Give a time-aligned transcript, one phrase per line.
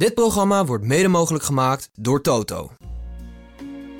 [0.00, 2.70] Dit programma wordt mede mogelijk gemaakt door Toto.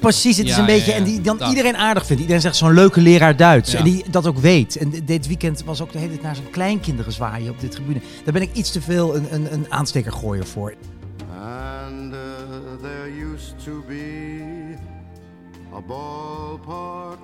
[0.00, 0.90] Precies, het is Ja, een ja, beetje.
[0.90, 1.48] ja, En die dan dat.
[1.48, 2.20] iedereen aardig vindt.
[2.20, 3.72] Iedereen zegt zo'n leuke leraar Duits.
[3.72, 3.78] Ja.
[3.78, 4.76] En die dat ook weet.
[4.76, 8.00] En dit weekend was ook de hele tijd naar zijn kleinkinderen zwaaien op de tribune.
[8.24, 10.74] Daar ben ik iets te veel een, een, een aanstekergooier voor.
[11.42, 12.18] And uh,
[12.82, 14.76] there used to be
[15.74, 17.18] a ballpark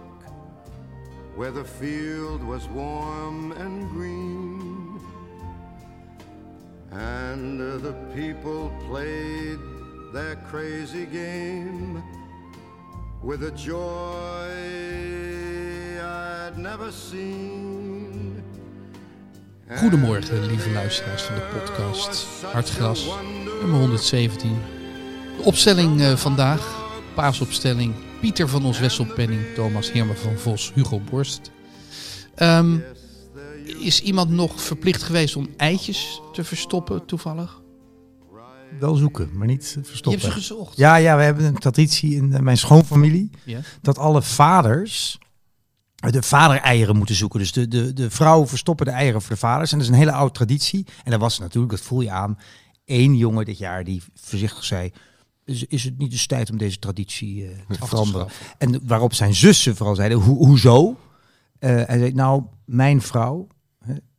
[1.37, 4.56] where the field was warm and green.
[6.93, 9.59] And the people played
[10.13, 12.03] their crazy game
[13.23, 14.53] with a joy
[16.01, 18.43] I'd never seen.
[19.69, 23.07] Goedemorgen, lieve luisteraars van de podcast Hartgras,
[23.61, 24.51] nummer 117.
[25.37, 31.51] De opstelling eh, vandaag, paasopstelling, Pieter van ons Wesselpenning, Thomas Herman van Vos, Hugo Borst.
[32.35, 32.79] Ehm,
[33.79, 37.61] is iemand nog verplicht geweest om eitjes te verstoppen, toevallig?
[38.81, 40.21] Wel zoeken, maar niet Je verstoppen.
[40.23, 40.77] hebt ze gezocht.
[40.77, 43.31] Ja, ja, we hebben een traditie in eh, mijn schoonfamilie.
[43.45, 43.61] Ja.
[43.83, 45.19] Dat alle vaders
[45.97, 47.39] eh, de vadereieren moeten zoeken.
[47.41, 49.73] Dus de, de, de vrouwen verstoppen de eieren voor de vaders.
[49.73, 50.87] En dat is een hele oude traditie.
[51.05, 52.39] En dat was natuurlijk, dat voel je aan,
[52.85, 54.93] één jongen dit jaar die voorzichtig zei...
[55.45, 58.29] Is, is het niet eens tijd om deze traditie eh, te Af veranderen?
[58.59, 60.97] En waarop zijn zussen vooral zeiden, "Hoe- hoezo?
[61.59, 63.47] Eh, hij zei, nou, mijn vrouw,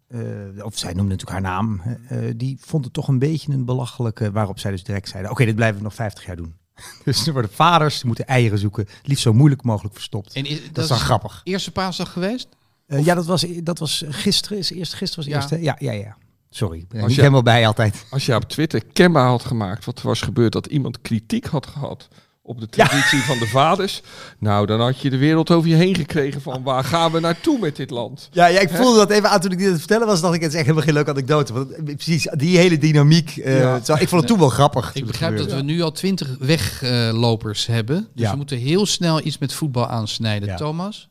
[0.08, 0.20] eh,
[0.66, 3.66] of zij noemde natuurlijk haar naam, hè, eh, die vond het toch een beetje een
[3.66, 6.56] belachelijke, waarop zij dus direct zeiden, oké, dit blijven we nog 50 jaar doen.
[7.04, 10.34] Dus er worden vaders, die moeten eieren zoeken, liefst zo moeilijk mogelijk verstopt.
[10.34, 11.42] En is, dat, is dan grappig.
[11.44, 12.48] eerste paasdag geweest?
[12.88, 15.40] Eh, ja, dat was, dat was gisteren, is eerst gisteren was Ja.
[15.40, 15.56] eerst, hè?
[15.58, 16.18] ja, ja, ja.
[16.50, 18.06] Sorry, ik ben je- helemaal bij altijd.
[18.10, 21.68] Als je op Twitter kenbaar had gemaakt wat er was gebeurd, dat iemand kritiek had
[21.68, 22.08] gehad
[22.48, 24.02] op de traditie van de vaders,
[24.40, 27.60] nou dan had je de wereld over je heen gekregen van waar gaan we naartoe
[27.60, 28.30] met dit land?
[28.32, 30.34] Ja, ja, ik voelde dat even aan toen ik dit aan het vertellen was, dacht
[30.34, 31.54] ik, het is echt helemaal geen leuke anekdote.
[31.54, 33.84] Want eh, precies, die hele dynamiek, eh, Ja.
[33.84, 34.92] zo, ik vond het toen wel grappig.
[34.94, 38.08] Ik begrijp dat we nu al twintig weglopers hebben.
[38.14, 38.32] Dus Ja.
[38.32, 40.48] we moeten heel snel iets met voetbal aansnijden.
[40.50, 40.56] Ja.
[40.56, 41.10] Thomas?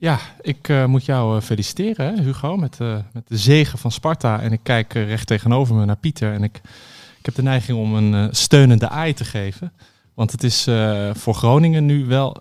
[0.00, 4.40] Ja, ik eh, moet jou feliciteren, Hugo, met, eh, met de zegen van Sparta.
[4.40, 6.32] En ik kijk recht tegenover me naar Pieter.
[6.32, 6.56] En ik,
[7.18, 9.72] ik heb de neiging om een eh, steunende aai te geven.
[10.18, 12.36] Want het is eh, voor Groningen nu wel...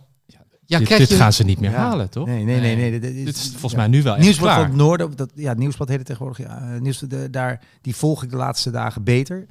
[0.66, 1.16] Ja, dit dit je...
[1.16, 1.78] gaan ze niet meer Ja.
[1.78, 2.26] halen, toch?
[2.28, 2.76] Nee, nee, nee.
[2.76, 3.26] nee, Nee.
[3.26, 3.78] dit, is volgens ja.
[3.78, 4.62] mij nu wel echt Nieuwsblad klaar.
[4.62, 6.46] van het Noorden, dat, ja, het Nieuwsblad heet het tegenwoordig.
[6.46, 9.48] Ja, eh, Nieuws, de, daar, die volg ik de laatste dagen beter.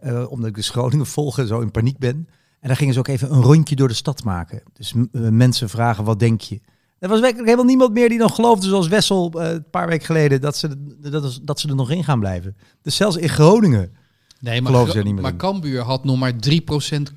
[0.00, 2.28] eh, omdat ik de Groningen volg en zo in paniek ben.
[2.60, 4.62] En daar gingen ze ook even een rondje door de stad maken.
[4.72, 6.60] Dus mensen vragen, wat denk je?
[6.98, 10.06] Er was werkelijk helemaal niemand meer die nog geloofde, zoals Wessel eh, een paar weken
[10.06, 12.56] geleden, dat ze, dat, dat ze er nog in gaan blijven.
[12.82, 13.92] Dus zelfs in Groningen.
[14.40, 15.38] Nee, maar, ze er niet meer maar in.
[15.38, 16.36] Cambuur had nog maar 3%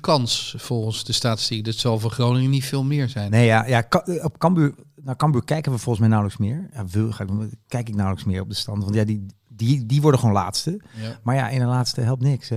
[0.00, 1.64] kans volgens de statistiek.
[1.64, 3.30] Dat zal voor Groningen niet veel meer zijn.
[3.30, 6.68] Nee, ja, ja eh, op Cambuur, naar Cambuur kijken we volgens mij nauwelijks meer.
[6.72, 8.82] Ja, wil, ga ik, doen, kijk ik nauwelijks meer op de stand.
[8.82, 10.80] Want ja, die, die, die worden gewoon laatste.
[10.94, 11.18] Ja.
[11.22, 12.56] Maar ja, in de laatste helpt niks, hè?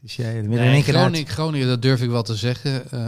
[0.00, 1.04] Dus jij in één keer uit.
[1.04, 3.04] Groningen, Groningen, dat durf ik wel te zeggen, eh,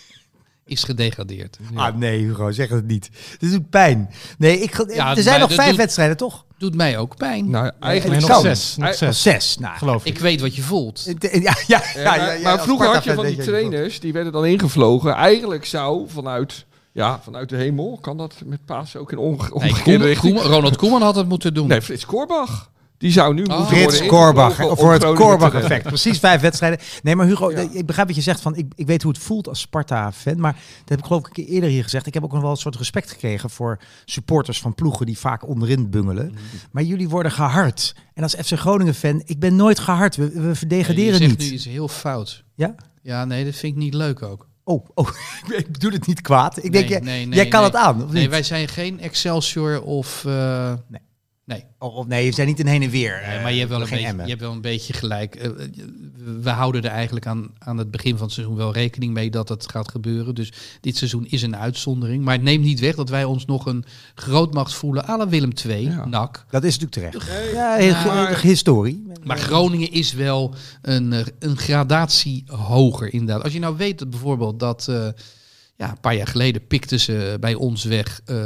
[0.64, 1.58] is gedegradeerd.
[1.74, 3.10] Ah nee, Hugo, zeg het niet.
[3.38, 4.10] Dit doet pijn.
[4.38, 6.46] Nee, ik, Ja, er zijn nog vijf doet- wedstrijden, toch?
[6.60, 7.50] Doet mij ook pijn.
[7.50, 8.76] Nou, eigenlijk nog zes.
[8.76, 9.56] Nog zes, Zes.
[9.58, 10.14] Nou, geloof ik.
[10.14, 11.04] Ik weet wat je voelt.
[11.20, 15.14] ja, ja, ja, maar- vroeger had je van die trainers, die werden dan ingevlogen.
[15.14, 19.72] Eigenlijk zou vanuit, ja, vanuit de hemel, kan dat met paas ook in onge Nee,
[19.82, 20.34] Koeman- richting?
[20.34, 21.68] Koeman- Ronald Koeman had het moeten doen.
[21.68, 22.70] Nee, Frits Korbach.
[23.00, 23.58] Die zou nu Oh.
[23.58, 25.82] moeten Frits worden Korbach, voor het Korbach-effect.
[25.82, 26.78] Precies vijf wedstrijden.
[27.02, 27.58] Nee, maar Hugo, Ja.
[27.72, 28.40] ik begrijp wat je zegt.
[28.40, 30.40] Van, ik, ik weet hoe het voelt als Sparta-fan.
[30.40, 32.06] Maar dat heb ik geloof ik een keer eerder hier gezegd.
[32.06, 35.48] Ik heb ook nog wel een soort respect gekregen voor supporters van ploegen die vaak
[35.48, 36.26] onderin bungelen.
[36.26, 36.38] Mhm.
[36.70, 37.94] Maar jullie worden gehard.
[38.14, 40.16] En als FC Groningen-fan, ik ben nooit gehard.
[40.16, 41.48] We, we Nee, degraderen je zegt niet.
[41.48, 42.44] nu iets heel fout.
[42.54, 42.74] Ja?
[43.02, 44.48] Ja, nee, dat vind ik niet leuk ook.
[44.64, 45.08] Oh, oh
[45.56, 46.64] ik bedoel het niet kwaad.
[46.64, 47.70] Ik denk, Nee, jij, nee, nee, jij kan nee.
[47.70, 50.24] het aan, of Nee, wij zijn geen Excelsior of...
[50.24, 51.00] eh, Nee.
[51.50, 51.64] Nee.
[51.78, 53.20] Of, of nee, we zijn niet een heen en weer.
[53.26, 54.24] Nee, eh, maar je hebt, wel een geen beetje, Emmen.
[54.24, 55.34] je hebt wel een beetje gelijk.
[55.34, 55.54] Eh, eh,
[56.42, 59.48] We houden er eigenlijk aan, aan het begin van het seizoen wel rekening mee dat
[59.48, 60.34] het gaat gebeuren.
[60.34, 62.24] Dus dit seizoen is een uitzondering.
[62.24, 63.84] Maar het neemt niet weg dat wij ons nog een
[64.14, 66.04] grootmacht voelen à la Willem II, Ja.
[66.06, 66.44] NAC.
[66.50, 67.52] Dat is natuurlijk terecht.
[67.52, 69.02] Ja, heel, maar- ge- historie.
[69.24, 73.42] Maar Groningen is wel een, een gradatie hoger inderdaad.
[73.44, 74.86] Als je nou weet dat bijvoorbeeld dat...
[74.88, 75.08] eh,
[75.80, 78.36] ja, een paar jaar geleden pikten ze bij ons weg eh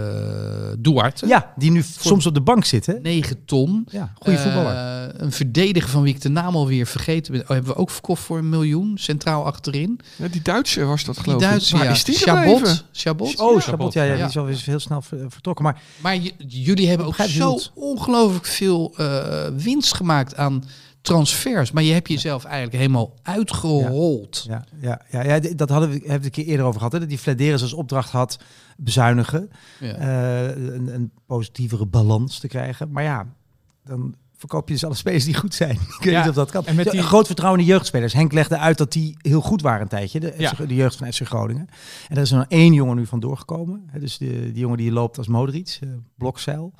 [0.78, 1.26] Duarte.
[1.26, 2.98] Ja, die nu soms op de bank zitten.
[3.02, 3.86] 9 ton.
[3.90, 5.12] Ja, goede Eh, voetballer.
[5.22, 7.40] een verdediger van wie ik de naam alweer vergeten ben.
[7.42, 10.00] Oh, hebben we ook verkocht voor een miljoen, centraal achterin.
[10.16, 11.76] Ja, die Duitse was dat Die geloof Duitse, ik.
[11.76, 11.92] Waar ja.
[11.94, 12.14] is die?
[12.14, 12.84] Chabot.
[12.92, 13.40] Chabot.
[13.40, 13.60] Oh, Ja.
[13.60, 14.16] Chabot, ja, ja, Ja.
[14.16, 15.64] die is alweer heel snel ver- vertrokken.
[15.64, 16.16] Maar Maar
[16.46, 19.25] jullie hebben ook zo ongelooflijk veel eh,
[19.56, 20.64] winst gemaakt aan
[21.04, 21.70] transfers.
[21.72, 24.44] Maar je hebt jezelf eigenlijk helemaal uitgerold.
[24.48, 26.92] ja, ja, ja, ja, dat hadden we, hebben we een keer eerder over gehad.
[26.92, 28.38] Hè, dat die Flederis als opdracht had
[28.76, 29.50] bezuinigen.
[29.80, 29.94] Ja.
[29.94, 32.90] eh, een, een positievere balans te krijgen.
[32.90, 33.26] Maar ja,
[33.84, 35.70] dan verkoop je dus alle spelers die goed zijn.
[35.98, 36.66] Ik weet Ja, niet of dat kan.
[36.66, 38.12] en met die- groot vertrouwen in de jeugdspelers.
[38.12, 40.50] Henk legde uit dat die heel goed waren een tijdje, de, Ja.
[40.54, 41.66] FC de jeugd van FC Groningen.
[42.08, 43.90] En er is er nog één jongen nu van doorgekomen.
[44.00, 46.74] Dus de, die jongen die loopt als Modric, eh blokzeil.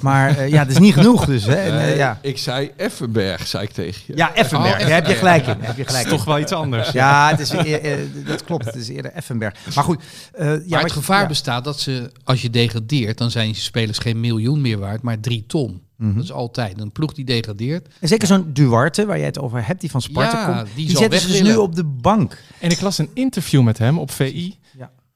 [0.00, 1.44] Maar eh, ja, dat is niet genoeg dus.
[1.44, 1.54] Hè.
[1.54, 2.18] En, eh, ja.
[2.22, 4.16] Ik zei Effenberg, zei ik tegen je.
[4.16, 4.72] ja, Effenberg.
[4.74, 5.56] Oh, Daar heb je gelijk in.
[5.60, 6.16] Heb je Dat gelijk is in.
[6.16, 6.90] toch wel iets anders.
[6.90, 7.92] Ja, het is, eh,
[8.26, 8.64] dat klopt.
[8.64, 9.54] Het is eerder Effenberg.
[9.74, 10.02] Maar goed.
[10.32, 11.26] eh, ja, maar het je- gevaar ja.
[11.26, 15.20] bestaat dat ze, als je degradeert, dan zijn je spelers geen miljoen meer waard, maar
[15.20, 15.82] drie ton.
[15.96, 16.14] Mhm.
[16.14, 16.80] Dat is altijd.
[16.80, 17.88] Een ploeg die degradeert.
[18.00, 20.68] En zeker zo'n Duarte, waar jij het over hebt, die van Sparta Ja, komt.
[20.74, 22.38] die zetten ze dus nu op de bank.
[22.60, 24.58] En ik las een interview met hem op VI.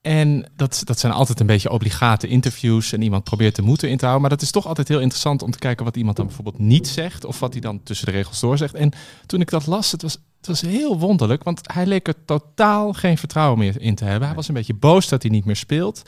[0.08, 3.96] En dat, dat zijn altijd een beetje obligate interviews en iemand probeert de moed in
[3.96, 4.20] te houden.
[4.20, 6.88] Maar dat is toch altijd heel interessant om te kijken wat iemand dan bijvoorbeeld niet
[6.88, 8.74] zegt of wat hij dan tussen de regels door zegt.
[8.74, 8.92] En
[9.26, 12.92] toen ik dat las, het was, het was heel wonderlijk, want hij leek er totaal
[12.92, 14.26] geen vertrouwen meer in te hebben.
[14.26, 16.02] Hij was een beetje boos dat hij niet meer speelt.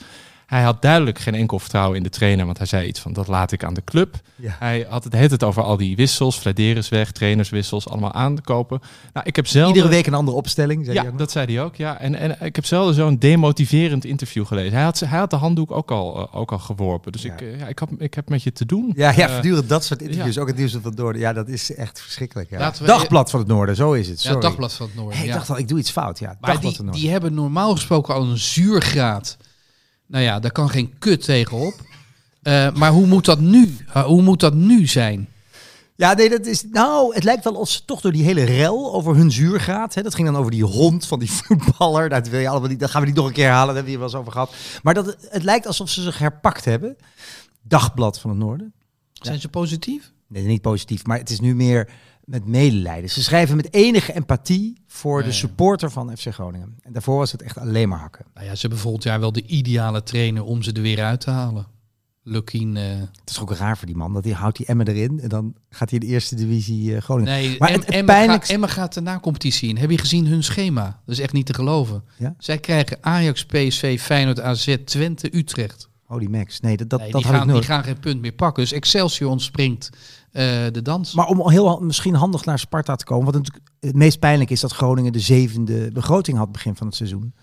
[0.51, 3.27] Hij had duidelijk geen enkel vertrouwen in de trainer, want hij zei iets van dat
[3.27, 4.15] laat ik aan de club.
[4.35, 4.55] Ja.
[4.59, 8.81] Hij had het, het over al die wissels, Flederis weg, trainerswissels, allemaal aankopen.
[9.13, 10.85] Nou, ik heb zelf Iedere week een andere opstelling.
[10.85, 11.75] Zei ja, hij dat zei hij ook.
[11.75, 11.99] Ja.
[11.99, 14.73] En, en ik heb zelden zo'n demotiverend interview gelezen.
[14.73, 17.11] Hij had, hij had de handdoek ook al, eh, ook al geworpen.
[17.11, 17.33] Dus Ja.
[17.33, 18.91] ik, eh, ja, ik, had, ik heb met je te doen.
[18.95, 20.37] Ja, ja, Eh, voortdurend dat soort interviews.
[20.37, 21.21] Ook het nieuws van het Noorden.
[21.21, 22.49] Ja, dat is echt verschrikkelijk.
[22.49, 22.73] Ja.
[22.79, 24.21] We- Dagblad van het Noorden, zo is het.
[24.21, 24.41] Ja, Sorry.
[24.47, 25.13] Dagblad van het Noorden.
[25.15, 25.37] Hey, ik ja.
[25.37, 26.19] dacht al, ik doe iets fout.
[26.19, 27.01] Ja, Maar Dagblad die, van het Noorden.
[27.01, 29.37] die hebben normaal gesproken al een zuurgraad.
[30.11, 31.73] Nou ja, daar kan geen kut tegenop.
[32.41, 33.77] Eh, maar hoe moet dat nu?
[33.93, 35.29] Eh, hoe moet dat nu zijn?
[35.95, 36.63] Ja, nee, dat is.
[36.71, 39.93] Nou, het lijkt wel of ze toch door die hele rel over hun zuurgraad.
[39.93, 42.09] Hè, dat ging dan over die hond van die voetballer.
[42.09, 43.65] Dat, wil je allemaal niet, dat gaan we niet nog een keer halen.
[43.65, 44.53] Daar hebben we hier wel eens over gehad.
[44.83, 46.95] Maar dat, het- het lijkt alsof ze zich herpakt hebben.
[47.61, 48.73] Dagblad van het Noorden.
[49.13, 50.11] Zijn ze positief?
[50.27, 51.89] Nee, niet positief, maar het is nu meer
[52.25, 53.09] met medelijden.
[53.09, 56.75] Ze schrijven met enige empathie voor Ja, de supporter van FC Groningen.
[56.81, 58.25] En daarvoor was het echt alleen maar hakken.
[58.33, 61.21] Nou ja, ze hebben volgend jaar wel de ideale trainer om ze er weer uit
[61.21, 61.67] te halen.
[62.23, 62.77] Lukien.
[62.77, 65.29] eh, Het is ook raar voor die man, dat hij houdt die Emmen erin en
[65.29, 67.31] dan gaat hij in de eerste divisie eh, Groningen.
[67.33, 69.77] nee, Maar het- pijnlijkst- gaat, gaat de na-competitie in.
[69.77, 70.83] Heb je gezien hun schema?
[71.05, 72.03] Dat is echt niet te geloven.
[72.17, 72.35] Ja?
[72.37, 75.89] Zij krijgen Ajax, PSV, Feyenoord, AZ, Twente, Utrecht.
[76.05, 77.71] Holy Max, nee, dat, dat, Nee, dat die, had gaan, ik die nooit.
[77.79, 78.63] gaan geen punt meer pakken.
[78.63, 79.89] Dus Excelsior ontspringt
[80.31, 81.13] eh, de dans.
[81.13, 84.59] Maar om heel misschien handig naar Sparta te komen, wat natuurlijk het meest pijnlijk is
[84.59, 87.33] dat Groningen de zevende begroting had begin van het seizoen.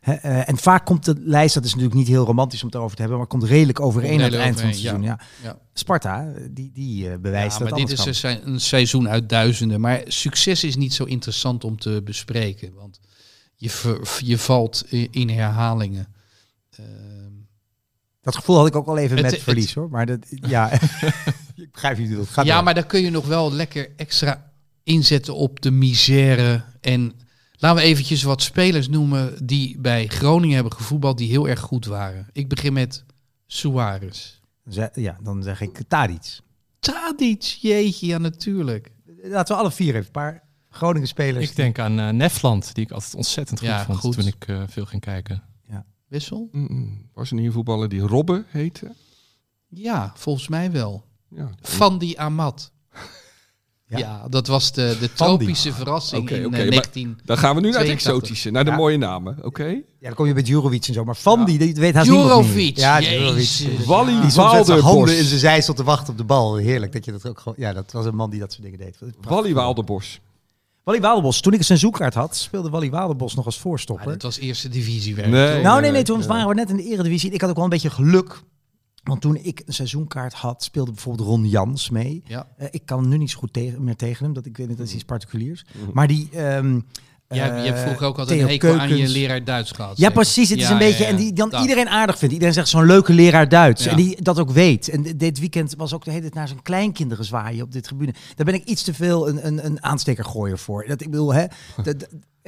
[0.00, 2.94] Eh, en vaak komt de lijst, dat is natuurlijk niet heel romantisch om het erover
[2.94, 5.02] te hebben, maar komt redelijk overeen Komt aan het eind van het seizoen.
[5.02, 5.18] Ja.
[5.42, 5.58] Ja.
[5.72, 8.08] Sparta, die, die eh, bewijst Ja, dat maar dit is kan.
[8.08, 9.80] een, se- een seizoen uit duizenden.
[9.80, 12.74] Maar succes is niet zo interessant om te bespreken.
[12.74, 13.00] Want
[13.54, 16.06] je, ver- je valt in herhalingen.
[16.70, 17.32] Ehm,
[18.20, 19.88] Dat gevoel had ik ook al even Het- met het- verlies hoor.
[19.90, 20.70] Maar dat, ja,
[21.64, 22.46] ik begrijp niet dat gaat.
[22.46, 22.64] ja, door.
[22.64, 24.52] maar dan kun je nog wel lekker extra
[24.82, 26.64] inzetten op de misère.
[26.80, 27.12] En
[27.52, 31.86] laten we eventjes wat spelers noemen die bij Groningen hebben gevoetbald die heel erg goed
[31.86, 32.28] waren.
[32.32, 33.04] Ik begin met
[33.46, 34.40] Suarez.
[34.94, 36.38] Ja, dan zeg ik Tadic.
[36.78, 38.90] Tadic, jeetje, ja natuurlijk.
[39.22, 41.50] Laten we alle vier even een paar Groningen spelers.
[41.50, 44.14] Ik denk aan eh, Nefland, die ik altijd ontzettend goed Ja, vond goed.
[44.14, 45.42] toen ik eh, veel ging kijken.
[46.08, 46.48] Wissel?
[46.52, 47.08] Mm-mm.
[47.14, 48.94] Was er niet een voetballer die Robbe heette?
[49.68, 51.04] Ja, volgens mij wel.
[51.36, 51.50] Ja.
[51.62, 52.72] Van die Amat.
[53.86, 53.98] Ja.
[53.98, 54.26] Ja.
[54.28, 55.12] dat was de, de die.
[55.12, 57.18] tropische verrassing Oké, in oké, eh, maar- 19...
[57.24, 58.12] Dan gaan we nu naar het 82.
[58.12, 58.76] exotische, naar de Ja.
[58.76, 59.38] mooie namen.
[59.42, 59.66] Oké?
[59.66, 61.04] Ja, dan kom je bij Jurovic en zo.
[61.04, 61.44] Maar Van Ja.
[61.44, 62.38] die, die weet haast niemand meer.
[62.44, 63.00] Jurovic, Ja.
[63.00, 63.86] Jurovic.
[63.86, 66.56] Wally Die zijn handen in zijn zij stond te wachten op de bal.
[66.56, 67.54] Heerlijk dat je dat ook gewoon...
[67.58, 68.98] Ja, dat was een man die dat soort dingen deed.
[69.20, 70.20] Wally Waalderbos.
[70.84, 71.00] Wally.
[71.40, 74.06] Toen ik een seizoenkaart had, speelde Wally Wadelbos nog als voorstopper.
[74.12, 75.28] dat was eerste divisie werk.
[75.28, 75.62] Nee.
[75.62, 76.02] nou, nee, nee.
[76.02, 77.30] Toen waren we net in de eredivisie.
[77.30, 78.42] Ik had ook wel een beetje geluk.
[79.04, 82.22] Want toen ik een seizoenkaart had, speelde bijvoorbeeld Ron Jans mee.
[82.26, 82.48] Ja.
[82.56, 84.34] Eh, ik kan nu niet zo goed tegen, meer tegen hem.
[84.34, 85.64] Dat ik weet niet, dat is iets particuliers.
[85.72, 85.90] Mhm.
[85.92, 86.28] Maar die...
[87.28, 89.96] Ja, je hebt vroeger ook altijd Theo een hekel aan je leraar Duits gehad.
[89.96, 90.48] Ja, precies.
[90.48, 91.02] Het is een ja, beetje.
[91.02, 91.08] ja.
[91.08, 91.60] En die dan Dat.
[91.62, 92.32] iedereen aardig vindt.
[92.34, 93.86] Iedereen zegt zo'n leuke leraar Duits.
[93.86, 94.88] En die dat ook weet.
[94.88, 98.14] En dit weekend was ook de hele tijd naar zijn kleinkinderen zwaaien op dit tribune.
[98.34, 100.84] Daar ben ik iets te veel een, een, een aanstekergooier voor.
[100.88, 101.44] Dat ik bedoel, hè,
[101.82, 101.96] dat,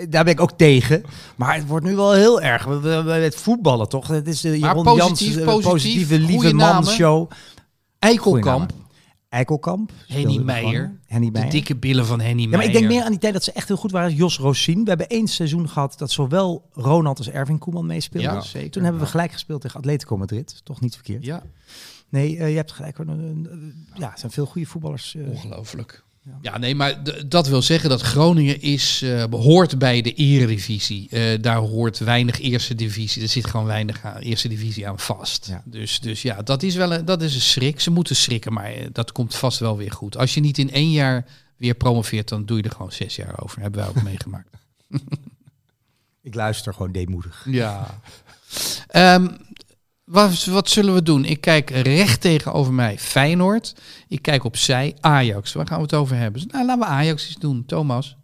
[0.09, 1.03] daar ben ik ook tegen.
[1.37, 2.65] Maar het wordt nu wel heel erg.
[2.65, 4.09] We, we, we- het voetballen toch?
[4.09, 7.31] Het is de Jeroen positief, positief, positieve lieve man show.
[7.99, 8.71] Eikelkamp,
[9.37, 9.93] Eikelkamp.
[10.07, 10.99] Henny Meijer.
[11.07, 11.51] Henny de Meijer.
[11.51, 13.69] dikke billen van Henny Ja, maar ik denk meer aan die tijd dat ze echt
[13.69, 14.15] heel goed waren.
[14.15, 14.83] Jos Rosien.
[14.83, 18.33] We hebben één seizoen gehad dat zowel Ronald als Erwin Koeman meespeelden.
[18.33, 18.71] Ja, zeker.
[18.71, 20.61] Toen hebben we gelijk gespeeld tegen Atletico Madrid.
[20.65, 21.25] Toch niet verkeerd.
[21.25, 21.43] Ja,
[22.09, 22.97] Nee, eh, je hebt gelijk.
[22.97, 23.07] hoor.
[23.07, 23.37] Eh, eh,
[23.95, 25.17] Ja, er zijn veel goede voetballers.
[25.29, 26.05] ongelooflijk.
[26.43, 26.59] Ja.
[26.59, 31.09] Nee, maar dat wil zeggen dat Groningen is, eh, behoort bij de eredivisie.
[31.11, 33.23] Eh, daar hoort weinig eerste divisie.
[33.23, 35.47] Er zit gewoon weinig aan, eerste divisie aan vast.
[35.47, 35.63] Ja.
[35.65, 37.81] Dus, dus ja, dat is wel een, dat is een schrik.
[37.81, 40.17] Ze moeten schrikken, maar eh, dat komt vast wel weer goed.
[40.17, 43.43] Als je niet in één jaar weer promoveert, dan doe je er gewoon zes jaar
[43.43, 43.61] over.
[43.61, 44.49] Hebben wij ook meegemaakt.
[46.23, 47.47] Ik luister gewoon deemoedig.
[47.51, 48.01] Ja.
[48.87, 49.29] Ehm,
[50.07, 51.25] Wat, wat zullen we doen?
[51.25, 53.75] Ik kijk recht tegenover mij Feyenoord.
[54.09, 55.53] Ik kijk opzij Ajax.
[55.53, 56.43] Waar gaan we het over hebben?
[56.47, 57.65] Nou, laten we Ajax eens doen.
[57.67, 58.17] Thomas.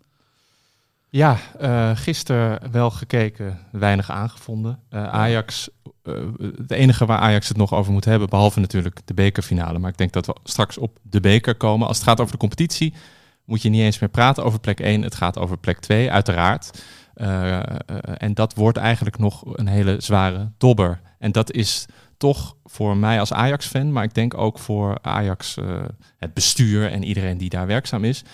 [1.08, 4.78] Ja, uh, gisteren wel gekeken, weinig aangevonden.
[4.90, 5.68] Uh, Ajax,
[6.04, 6.14] uh,
[6.56, 9.78] het enige waar Ajax het nog over moet hebben, behalve natuurlijk de bekerfinale.
[9.78, 11.86] Maar ik denk dat we straks op de beker komen.
[11.86, 12.94] Als het gaat over de competitie,
[13.44, 15.02] moet je niet eens meer praten over plek 1.
[15.02, 16.82] Het gaat over plek 2, uiteraard.
[18.16, 21.00] en dat wordt eigenlijk nog een hele zware dobber.
[21.22, 21.86] En dat is
[22.16, 25.56] toch voor mij als Ajax-fan, maar ik denk ook voor Ajax,
[26.16, 28.24] het bestuur en iedereen die daar werkzaam is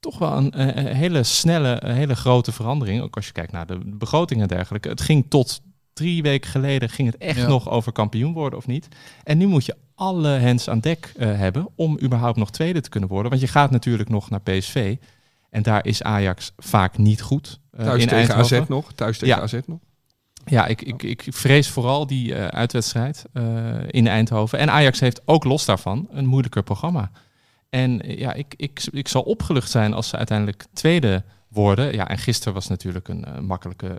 [0.00, 3.02] toch wel een, hele snelle, hele grote verandering.
[3.02, 4.88] Ook als je kijkt naar de begroting en dergelijke.
[4.88, 5.60] Het ging tot
[5.92, 8.88] drie weken geleden ging het echt nog over kampioen worden of niet.
[9.22, 12.88] En nu moet je alle hens aan dek uh, hebben om überhaupt nog tweede te
[12.88, 13.30] kunnen worden.
[13.30, 14.96] Want je gaat natuurlijk nog naar PSV.
[15.50, 17.60] En daar is Ajax vaak niet goed.
[17.72, 18.60] Uh, thuis in tegen Eindhoven.
[18.60, 18.92] AZ nog.
[18.92, 19.42] Thuis tegen Ja.
[19.42, 19.78] AZ nog.
[20.46, 24.58] Ja, ik, ik, ik vrees vooral die uh, uitwedstrijd uh, in Eindhoven.
[24.58, 27.10] En Ajax heeft ook los daarvan een moeilijker programma.
[27.70, 31.92] En ja, ik, ik, ik zal opgelucht zijn als ze uiteindelijk tweede worden.
[31.94, 33.96] Ja, en gisteren was natuurlijk een uh, makkelijke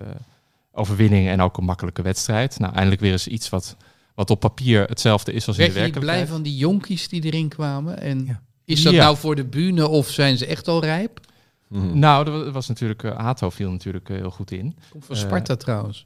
[0.71, 2.59] overwinning en ook een makkelijke wedstrijd.
[2.59, 3.75] Nou, eindelijk weer eens iets wat,
[4.15, 6.19] wat op papier hetzelfde is als Werd in de werkelijkheid.
[6.25, 7.99] blij van die jonkies die erin kwamen?
[8.01, 8.41] En Ja.
[8.65, 9.03] is dat Ja.
[9.03, 11.19] nou voor de bühne of zijn ze echt al rijp?
[11.67, 11.99] Mhm.
[11.99, 14.75] Nou, er was, natuurlijk, uh, Hato viel natuurlijk uh, heel goed in.
[14.89, 16.05] Komt van Eh, Sparta trouwens.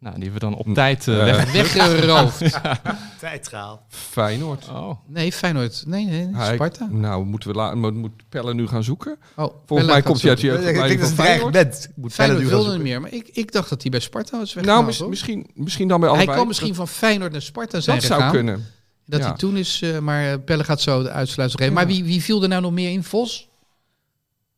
[0.00, 1.52] Nou, die hebben we dan op tijd uh, Eh, weg.
[1.52, 2.60] Weggeroofd.
[3.20, 3.82] Tijdstraal.
[3.88, 4.68] Feyenoord.
[4.68, 5.82] Oh, Nee, Feyenoord.
[5.86, 6.88] Nee, nee, Hij- Sparta.
[6.90, 9.12] Nou, moeten we la- moet, moet Pelle nu gaan zoeken?
[9.12, 11.52] Oh, Volgens Pelle mij komt hij uit je Ik denk dat het Feyenoord.
[11.52, 11.90] dreigement.
[11.96, 14.66] Moet Feyenoord wilde niet meer, maar ik, ik dacht dat hij bij Sparta was Nou,
[14.66, 14.86] weggehaald.
[14.86, 15.08] mis- hoor.
[15.08, 16.38] misschien, misschien dan bij hij allebei.
[16.38, 18.66] kan misschien van Feyenoord naar Sparta zijn Dat zou kunnen.
[19.06, 19.26] Dat Ja.
[19.26, 21.74] hij toen is, eh, maar eh, Pelle gaat zo de uitsluiting geven.
[21.74, 23.04] Maar wie, wie viel er nou nog meer in?
[23.04, 23.48] Vos?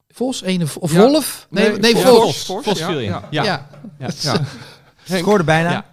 [0.09, 0.43] Vos?
[0.43, 0.99] Ene, of Ja.
[1.07, 1.47] Wolf?
[1.51, 2.03] Nee, nee, Vos.
[2.03, 2.45] Vos.
[2.45, 3.05] Vos, Vos ja, viel in.
[3.05, 3.29] ja.
[3.31, 3.69] Ja.
[5.05, 5.71] Scoorde bijna.
[5.71, 5.85] Ja.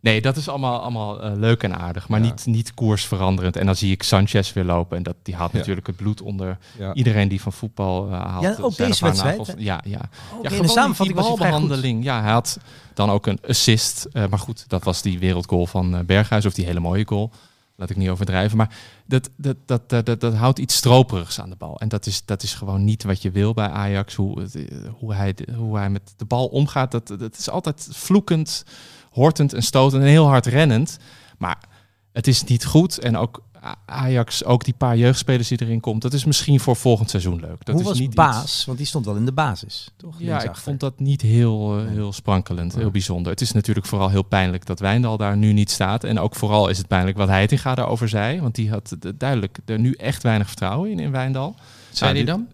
[0.00, 2.26] Nee, dat is allemaal, allemaal eh, leuk en aardig, maar Ja.
[2.26, 3.56] niet, niet koersveranderend.
[3.56, 5.58] En dan zie ik Sanchez weer lopen en dat, die haalt Ja.
[5.58, 6.94] natuurlijk het bloed onder ja.
[6.94, 8.42] iedereen die van voetbal eh, haalt.
[8.42, 9.48] Ja, ook deze wedstrijd, nagels.
[9.58, 10.00] Ja, ja.
[10.42, 11.38] Ja de samenvatting die goed.
[11.38, 12.04] balbehandeling.
[12.04, 12.58] Ja, hij had
[12.94, 14.06] dan ook een assist.
[14.12, 17.30] eh, maar goed, dat was die wereldgoal van Berghuis, of die hele mooie goal.
[17.76, 18.56] Laat ik niet overdrijven.
[18.56, 18.76] Maar
[19.06, 21.80] dat, dat, dat, dat, dat, dat houdt iets stroperigs aan de bal.
[21.80, 24.14] En dat is, dat is gewoon niet wat je wil bij Ajax.
[24.14, 26.90] Hoe, eh, hoe, hij, hoe hij met de bal omgaat.
[26.90, 28.64] Dat, dat is altijd vloekend,
[29.10, 30.98] hortend en stotend en heel hard rennend.
[31.38, 31.58] Maar
[32.12, 32.98] het is niet goed.
[32.98, 33.42] En ook
[33.86, 36.02] Ajax, ook die paar jeugdspelers die erin komt.
[36.02, 37.64] Dat is misschien voor volgend seizoen leuk.
[37.64, 38.64] Dat Hoe is was niet iets- Baas?
[38.64, 39.88] Want die stond wel in de basis.
[39.96, 40.14] Toch?
[40.18, 43.32] ja, ik vond dat niet heel, eh, heel sprankelend, heel bijzonder.
[43.32, 46.04] Het is natuurlijk vooral heel pijnlijk dat Wijndal daar nu niet staat.
[46.04, 48.40] En ook vooral is het pijnlijk wat Heitinga daarover zei.
[48.40, 51.54] Want die had duidelijk er nu echt weinig vertrouwen in, in Wijndal.
[51.90, 52.46] Zei Nou, hij dit- dan?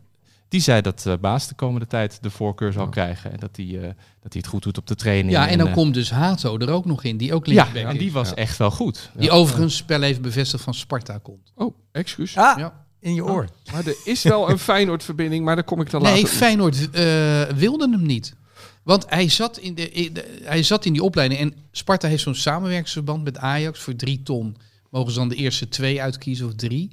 [0.50, 3.32] Die zei dat eh, Baas de komende tijd de voorkeur zal krijgen.
[3.32, 3.82] En dat hij, eh,
[4.20, 5.30] dat hij het goed doet op de training.
[5.30, 7.84] Ja, en dan eh, komt dus Hato er ook nog in, die ook Ja, linksback
[7.84, 7.98] en is.
[7.98, 8.34] die was Ja.
[8.34, 9.10] echt wel goed.
[9.16, 11.52] Die overigens spel even bevestigd van Sparta komt.
[11.54, 12.36] Oh, excuus.
[12.36, 12.84] Ah, Ja.
[13.00, 13.48] in je oor.
[13.72, 16.34] Maar er is wel een Feyenoord-verbinding, maar daar kom ik dan Nee, later op.
[16.36, 18.34] Feyenoord eh, wilde hem niet.
[18.82, 21.40] Want hij zat, in de, in de- hij zat in die opleiding.
[21.40, 23.80] En Sparta heeft zo'n samenwerkingsverband met Ajax.
[23.80, 24.56] Voor drie ton
[24.90, 26.90] mogen ze dan de eerste twee uitkiezen of drie.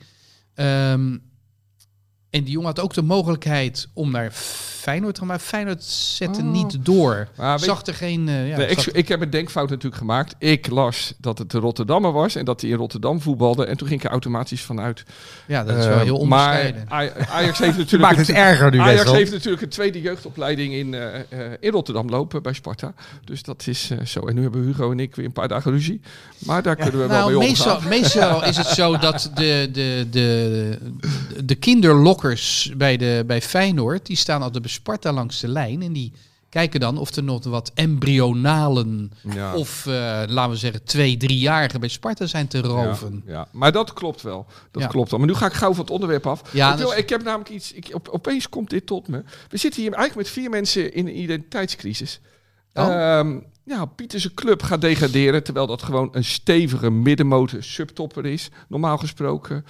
[0.53, 1.17] Ehm,
[2.29, 4.31] en die jongen had ook de mogelijkheid om naar
[4.87, 5.21] Feyenoord.
[5.21, 6.51] Maar Feyenoord zette Oh.
[6.51, 7.27] niet door.
[7.37, 8.27] Maar weet- zag er geen...
[8.27, 10.35] eh, ja, Nee, zag- ik, ik heb een denkfout natuurlijk gemaakt.
[10.39, 13.65] Ik las dat het de Rotterdammer was en dat hij in Rotterdam voetbalde.
[13.65, 15.03] En toen ging ik er automatisch vanuit.
[15.47, 16.85] ja, dat is wel Eh, heel onderscheiden.
[16.89, 18.03] Maar Aj- Ajax heeft natuurlijk...
[18.13, 21.71] maakt het een- erger nu, Ajax heeft natuurlijk een tweede jeugdopleiding in, eh, eh, in
[21.71, 22.93] Rotterdam lopen bij Sparta.
[23.23, 24.19] Dus dat is eh, zo.
[24.27, 26.01] En nu hebben Hugo en ik weer een paar dagen ruzie.
[26.39, 27.89] Maar daar kunnen we wel Nou, mee meestal, omgaan.
[27.89, 30.77] meestal is het zo dat de, de, de,
[31.45, 35.81] de kinderlokkers bij, de, bij Feyenoord, die staan altijd bij Sparta langs de lijn.
[35.81, 36.11] En die
[36.49, 39.55] kijken dan of er nog wat embryonalen Ja.
[39.55, 39.93] of, eh,
[40.27, 43.23] laten we zeggen, twee, driejarigen bij Sparta zijn te roven.
[43.25, 44.45] Ja, ja, maar dat klopt wel.
[44.71, 44.87] Dat Ja.
[44.87, 45.19] klopt wel.
[45.19, 46.41] Maar nu ga ik gauw van het onderwerp af.
[46.53, 47.71] Ja, ik, wil- dat is- ik heb namelijk iets.
[47.73, 49.23] Ik, op, opeens komt dit tot me.
[49.49, 52.19] We zitten hier eigenlijk met vier mensen in een identiteitscrisis.
[52.73, 52.83] Oh.
[52.93, 58.97] Ehm, ja, Pieterse club gaat degraderen, terwijl dat gewoon een stevige middenmotor subtopper is, normaal
[58.97, 59.65] gesproken.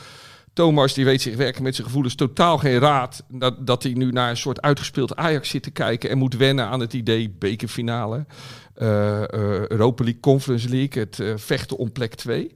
[0.57, 3.23] Thomas die weet zich werken met zijn gevoelens totaal geen raad.
[3.29, 6.65] Dat, dat hij nu naar een soort uitgespeeld Ajax zit te kijken en moet wennen
[6.65, 8.25] aan het idee bekerfinale.
[8.73, 12.51] eh, eh, Europa League, Conference League, het eh, vechten om plek 2.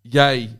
[0.00, 0.58] Jij,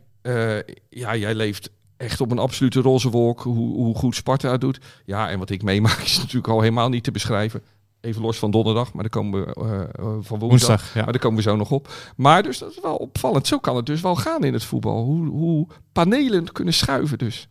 [0.89, 4.79] ja, jij leeft echt op een absolute roze wolk hoe, hoe goed Sparta doet.
[5.05, 7.61] Ja, en wat ik meemaak is natuurlijk al helemaal niet te beschrijven.
[8.01, 10.49] Even los van donderdag, maar dan komen we eh, eh, van woensdag.
[10.49, 11.03] Woensdag, ja.
[11.03, 11.93] Maar daar komen we zo nog op.
[12.15, 13.47] Maar dus dat is wel opvallend.
[13.47, 15.03] Zo kan het dus wel gaan in het voetbal.
[15.03, 17.47] Hoe, hoe panelen kunnen schuiven dus.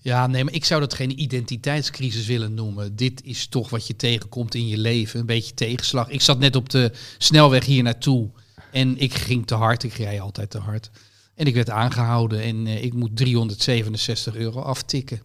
[0.00, 2.96] Ja, nee, maar ik zou dat geen identiteitscrisis willen noemen.
[2.96, 5.20] Dit is toch wat je tegenkomt in je leven.
[5.20, 6.08] Een beetje tegenslag.
[6.08, 8.30] Ik zat net op de snelweg hier naartoe.
[8.72, 10.90] En ik ging te hard, ik rij altijd te hard.
[11.34, 15.20] En ik werd aangehouden en eh, ik moet 367 euro aftikken.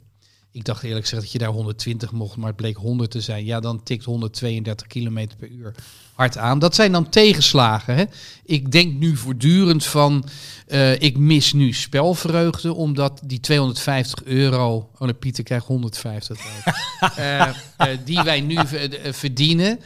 [0.51, 3.46] Ik dacht eerlijk gezegd dat je daar 120 mocht, maar het bleek 100 te zijn.
[3.46, 5.75] Ja, dan tikt 132 kilometer per uur
[6.13, 6.60] hard aan.
[6.60, 7.96] Dat zijn dan tegenslagen.
[7.96, 8.03] Hè?
[8.44, 10.25] Ik denk nu voortdurend van,
[10.68, 16.77] eh, ik mis nu spelvreugde, omdat die 250 euro, oh nee, Pieter krijgt 150 euro,
[17.15, 17.41] Eh,
[17.77, 19.79] eh, die wij nu ver- verdienen.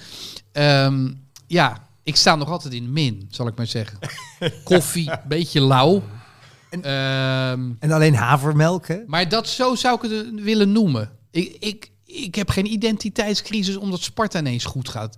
[0.51, 1.11] Ehm,
[1.47, 3.99] ja, ik sta nog altijd in de min, zal ik maar zeggen.
[4.63, 6.03] Koffie, beetje lauw.
[6.81, 8.97] Ehm, En alleen havermelk, hè?
[9.07, 11.09] maar dat zo zou ik het willen noemen.
[11.31, 15.17] Ik, ik, ik heb geen identiteitscrisis omdat Sparta ineens goed gaat.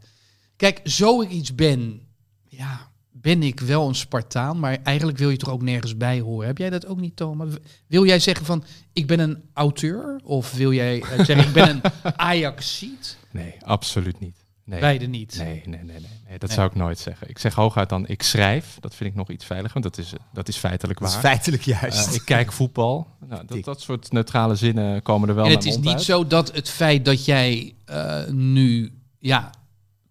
[0.55, 2.01] Kijk, zo ik iets ben,
[2.47, 6.47] ja, ben ik wel een Spartaan, maar eigenlijk wil je toch ook nergens bij horen.
[6.47, 7.53] Heb jij dat ook niet, Thomas?
[7.87, 10.19] Wil jij zeggen van, ik ben een auteur?
[10.23, 11.81] Of wil jij eh, zeggen, ik ben een
[12.15, 13.17] Ajaxiet?
[13.31, 14.44] Nee, absoluut niet.
[14.65, 14.79] Nee.
[14.79, 15.35] Beide niet.
[15.37, 16.37] Nee, nee, nee, nee, nee.
[16.39, 16.57] dat Nee.
[16.57, 17.29] zou ik nooit zeggen.
[17.29, 18.77] Ik zeg hooguit dan, ik schrijf.
[18.79, 21.23] Dat vind ik nog iets veiliger, want dat is, dat is feitelijk Dat is waar.
[21.23, 22.07] feitelijk juist.
[22.07, 23.07] Eh, ik kijk voetbal.
[23.29, 26.01] Nou, dat, dat soort neutrale zinnen komen er wel En het is niet uit.
[26.01, 29.49] zo dat het feit dat jij eh, nu ja,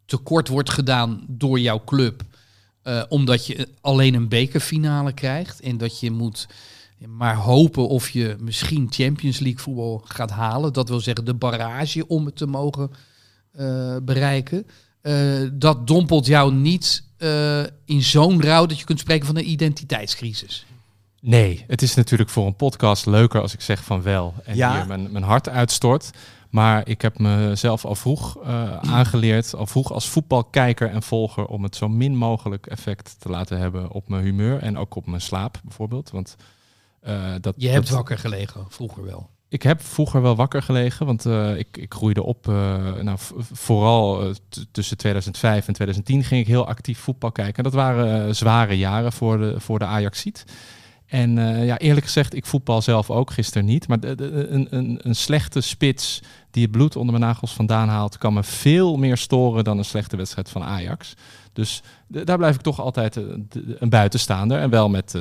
[0.05, 2.23] tekort wordt gedaan door jouw club,
[2.83, 6.49] eh, omdat je alleen een bekerfinale krijgt en dat je moet
[7.09, 10.73] maar hopen of je misschien Champions League voetbal gaat halen.
[10.73, 12.91] Dat wil zeggen de barrage om het te mogen
[14.03, 14.67] bereiken.
[15.01, 15.15] Eh,
[15.53, 20.67] dat dompelt jou niet eh, in zo'n rouw dat je kunt spreken van een identiteitscrisis.
[21.21, 24.35] Nee, het is natuurlijk voor een podcast leuker als ik zeg van wel.
[24.45, 24.77] En Ja.
[24.77, 26.11] hier mijn, mijn hart uitstort.
[26.51, 31.63] Maar ik heb mezelf al vroeg eh, aangeleerd, al vroeg als voetbalkijker en volger, om
[31.63, 35.21] het zo min mogelijk effect te laten hebben op mijn humeur en ook op mijn
[35.21, 36.11] slaap bijvoorbeeld.
[36.11, 36.37] Want
[37.01, 39.31] eh, dat, Je hebt dat- wakker gelegen, vroeger wel.
[39.55, 42.49] Ik heb vroeger wel wakker gelegen, want eh, ik, ik groeide op.
[42.49, 43.19] eh, nou,
[43.53, 44.35] vooral eh,
[44.73, 47.57] tussen 2005 en 2010 ging ik heel actief voetbal kijken.
[47.57, 50.45] En dat waren zware jaren voor de, voor de Ajaxiet.
[51.07, 53.89] En ja, eerlijk gezegd, ik voetbal zelf ook gisteren niet.
[53.89, 58.35] Maar een, een, een slechte spits die het bloed onder mijn nagels vandaan haalt, kan
[58.35, 61.15] me veel meer storen dan een slechte wedstrijd van Ajax.
[61.53, 63.17] Dus daar blijf ik toch altijd
[63.79, 64.59] een buitenstaander.
[64.59, 65.15] En wel met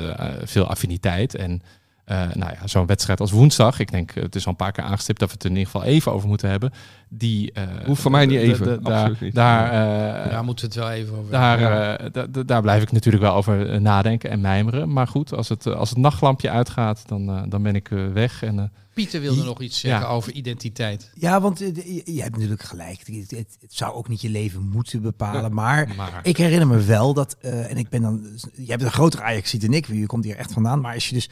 [0.44, 1.34] veel affiniteit.
[1.34, 1.62] En
[2.04, 3.78] eh, nou ja, zo'n wedstrijd als woensdag.
[3.78, 5.82] Ik denk, het is al een paar keer aangestipt dat we het in ieder geval
[5.84, 6.72] even over moeten hebben.
[7.08, 9.34] Die, eh, Hoeft voor mij niet even, de- de- absoluut daar, niet.
[9.34, 13.22] daar, eh, Daar moeten we het wel even over daar, eh, daar blijf ik natuurlijk
[13.24, 14.92] wel over nadenken en mijmeren.
[14.92, 18.42] Maar goed, als het, als het nachtlampje uitgaat, dan, dan ben ik weg.
[18.42, 18.64] En, eh,
[18.94, 20.06] Pieter wilde nog iets zeggen Ja.
[20.06, 21.10] over identiteit.
[21.14, 23.00] Ja, want je, je hebt natuurlijk gelijk.
[23.06, 25.52] Het, het, het zou ook niet je leven moeten bepalen.
[25.54, 28.90] Maar maar ik herinner me wel dat, eh, en ik ben dan, je hebt een
[28.92, 30.80] grotere Ajax dan ik, je komt hier echt vandaan.
[30.80, 31.28] Maar als je dus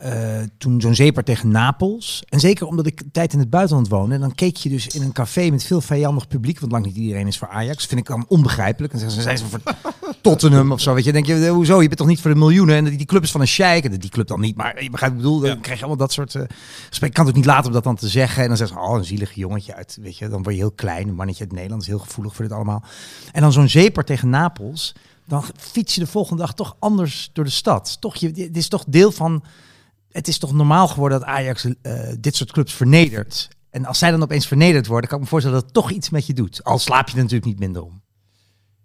[0.00, 4.18] eh, toen zo'n zeepart tegen Napels, en zeker omdat ik tijd in het buitenland woonde,
[4.18, 7.26] dan keek je dus in een café met veel vijandig publiek, want lang niet iedereen
[7.26, 7.86] is voor Ajax.
[7.86, 8.92] Vind ik dan onbegrijpelijk.
[8.92, 9.60] En ze, zijn ze voor
[10.22, 11.12] Tottenham of zo, weet je.
[11.12, 12.76] Dan denk je, eh, hoezo, je bent toch niet voor de miljoenen?
[12.76, 14.56] En die, club is van een sheik, en die club dan niet.
[14.56, 16.36] Maar je begrijpt ik bedoel, dan krijg je allemaal dat soort...
[16.88, 17.08] gesprek.
[17.08, 18.42] Ik kan het ook niet laten om dat dan te zeggen.
[18.42, 20.28] En dan zeggen ze, oh, een zielig jongetje uit, weet je.
[20.28, 22.82] Dan word je heel klein, een mannetje uit Nederland is heel gevoelig voor dit allemaal.
[23.32, 24.94] En dan zo'n zeepart tegen Napels,
[25.26, 27.96] dan fiets je de volgende dag toch anders door de stad.
[28.00, 29.42] Toch, je, het is toch deel van...
[30.12, 33.48] Het is toch normaal geworden dat Ajax eh, dit soort clubs vernedert.
[33.70, 36.10] En als zij dan opeens vernederd worden, kan ik me voorstellen dat het toch iets
[36.10, 36.64] met je doet.
[36.64, 38.02] Al slaap je natuurlijk niet minder om.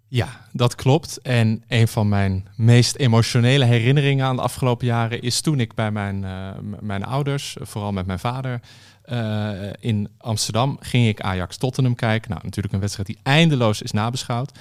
[0.08, 1.20] Ja, dat klopt.
[1.22, 5.90] En een van mijn meest emotionele herinneringen aan de afgelopen jaren is toen ik bij
[5.90, 8.60] mijn, eh, mijn ouders, vooral met mijn vader,
[9.02, 12.30] eh, in Amsterdam ging ik Ajax Tottenham kijken.
[12.30, 14.58] Nou, natuurlijk een wedstrijd die eindeloos is nabeschouwd.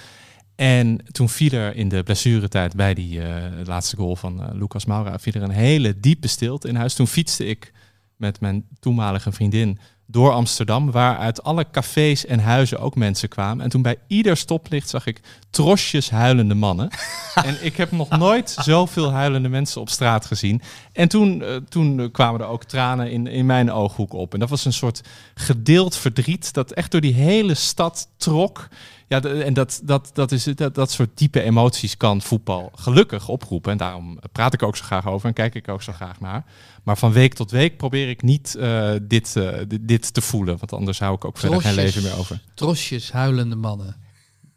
[0.56, 4.86] En toen viel er in de blessuretijd bij die eh, laatste goal van eh, Lucas
[4.86, 6.94] Moura, viel er een hele diepe stilte in huis.
[6.94, 7.74] Toen fietste ik
[8.15, 13.63] met mijn toenmalige vriendin door Amsterdam, waar uit alle cafés en huizen ook mensen kwamen.
[13.63, 16.89] En toen bij ieder stoplicht zag ik trosjes huilende mannen.
[17.46, 20.62] en ik heb nog nooit zoveel huilende mensen op straat gezien.
[20.91, 24.34] En toen, eh, toen kwamen er ook tranen in, in mijn ooghoek op.
[24.34, 25.02] En dat was een soort
[25.34, 28.68] gedeeld verdriet dat echt door die hele stad trok.
[29.08, 33.28] Ja, de- en dat, dat, dat, is, dat, dat soort diepe emoties kan voetbal gelukkig
[33.30, 33.72] oproepen.
[33.72, 36.46] En daarom praat ik ook zo graag over en kijk ik ook zo graag naar.
[36.84, 40.58] Maar van week tot week probeer ik niet eh, dit, eh, dit, dit te voelen.
[40.58, 42.41] Want anders hou ik ook verder geen leven meer over.
[42.54, 43.96] Trosjes, huilende mannen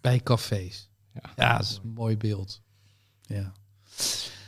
[0.01, 0.89] bij cafés.
[1.15, 1.31] Ja.
[1.37, 2.61] Ja, dat is een mooi beeld.
[3.23, 3.53] Ja.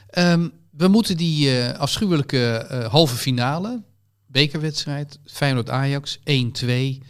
[0.06, 3.82] Ehm, we moeten die eh, afschuwelijke halve finale,
[4.26, 7.02] bekerwedstrijd, Feyenoord-Ajax, 1-2,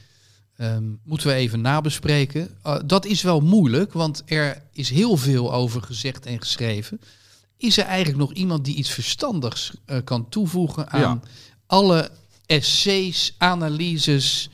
[0.60, 2.50] ehm, moeten we even nabespreken.
[2.66, 7.00] Uh, dat is wel moeilijk, want er is heel veel over gezegd en geschreven.
[7.56, 11.20] Is er eigenlijk nog iemand die iets verstandigs eh, kan toevoegen aan Ja.
[11.66, 12.10] alle
[12.46, 14.50] essays, analyses,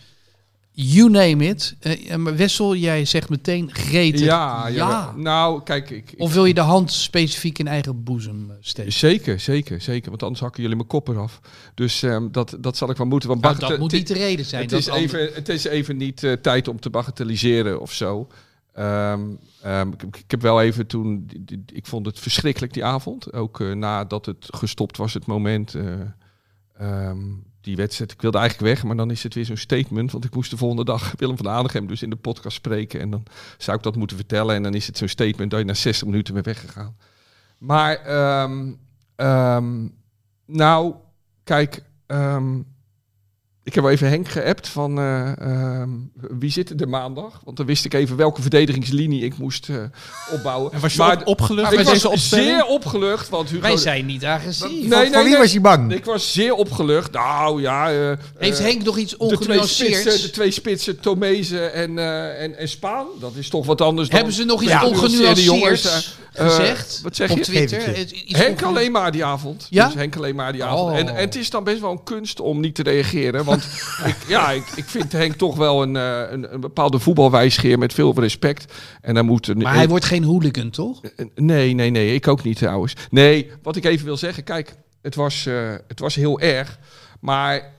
[0.78, 1.76] You name it.
[2.16, 4.20] Maar Wessel, jij zegt meteen gretig.
[4.20, 5.12] Ja, ja.
[5.16, 8.92] Nou, kijk, ik, Of wil je de hand specifiek in eigen boezem eh, steken?
[8.92, 10.08] Zeker, zeker, zeker.
[10.10, 11.40] Want anders hakken jullie mijn kop eraf.
[11.74, 13.28] Dus ehm, dat, dat zal ik wel moeten.
[13.28, 14.62] Want Nou, dat moet niet de reden zijn.
[14.62, 17.92] Het dat is, ander- even, het is even niet eh, tijd om te bagatelliseren of
[17.92, 18.28] zo.
[18.72, 19.20] Ehm,
[19.62, 21.30] ehm, ik, ik heb wel even toen...
[21.72, 23.32] Ik vond het verschrikkelijk die avond.
[23.32, 25.74] Ook nadat het gestopt was, het moment...
[27.66, 28.12] die wedstrijd.
[28.12, 30.12] Ik wilde eigenlijk weg, maar dan is het weer zo'n statement.
[30.12, 33.00] Want ik moest de volgende dag Willem van Aardigem dus in de podcast spreken.
[33.00, 33.22] En dan
[33.59, 34.55] zou ik dat moeten vertellen.
[34.55, 36.96] En dan is het zo'n statement dat je na 60 minuten bent weggegaan.
[37.59, 38.72] Maar, ehm,
[39.16, 39.88] ehm,
[40.46, 40.94] nou,
[41.44, 41.83] kijk...
[42.07, 42.61] ehm,
[43.66, 47.40] ik heb wel even Henk geappt van eh, ehm, wie zit er maandag?
[47.44, 49.76] Want dan wist ik even welke verdedigingslinie ik moest eh,
[50.33, 50.72] opbouwen.
[50.72, 52.48] En was je maar op- opgelucht ik met was deze opstelling?
[52.48, 53.62] zeer opgelucht, want Hugo...
[53.62, 54.68] Wij zijn niet agressief.
[54.70, 55.40] Nee, Van- nee, van wie nee.
[55.40, 55.92] was je bang?
[55.92, 57.12] Ik was zeer opgelucht.
[57.12, 57.92] Nou ja...
[57.92, 60.22] eh, Heeft Henk nog iets de twee, spitsen, ongenuanceerds?
[60.22, 63.07] de twee spitsen, Tomezen en, eh, en, en Spaan.
[63.20, 64.16] Dat is toch wat anders dan...
[64.16, 64.83] Hebben ze nog iets Ja,
[66.37, 67.42] eh, gezegd wat zeg op je?
[67.42, 67.88] Twitter?
[67.96, 69.66] Ik iets Henk alleen maar die avond.
[69.70, 69.85] Ja?
[69.87, 70.90] Dus Henk alleen maar die avond.
[70.90, 70.98] Oh.
[70.98, 73.44] En, en het is dan best wel een kunst om niet te reageren.
[73.44, 73.55] Want
[74.04, 77.92] ik, ja, ik, ik vind Henk toch wel een, eh, een, een bepaalde voetbalwijsgeer met
[77.92, 78.72] veel respect.
[79.00, 81.00] En dan moet een, Maar hij wordt geen hooligan, toch?
[81.34, 82.14] Nee, nee, nee.
[82.14, 82.94] Ik ook niet trouwens.
[83.10, 84.44] Nee, wat ik even wil zeggen.
[84.44, 86.78] Kijk, het was, eh, het was heel erg.
[87.20, 87.74] Maar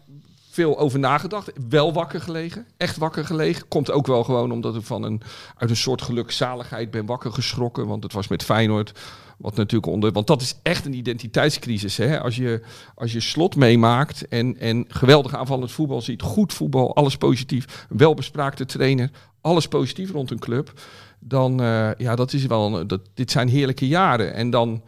[0.58, 1.52] veel over nagedacht.
[1.70, 2.68] Wel wakker gelegen.
[2.78, 3.68] Echt wakker gelegen.
[3.68, 5.22] Komt ook wel gewoon omdat ik van een,
[5.58, 7.88] uit een soort gelukzaligheid ben wakker geschrokken.
[7.88, 9.00] Want het was met Feyenoord.
[9.38, 10.12] Wat natuurlijk onder.
[10.12, 11.98] Want dat is echt een identiteitscrisis.
[11.98, 12.22] Hè?
[12.22, 12.62] Als, je,
[12.96, 16.22] als je slot meemaakt en, en geweldig aanvallend voetbal ziet.
[16.22, 17.86] Goed voetbal, alles positief.
[17.90, 19.12] Welbespraakte trainer.
[19.42, 20.74] Alles positief rond een club.
[21.20, 22.88] Dan, eh, ja, dat is wel.
[22.88, 24.34] Dat, dit zijn heerlijke jaren.
[24.34, 24.82] En dan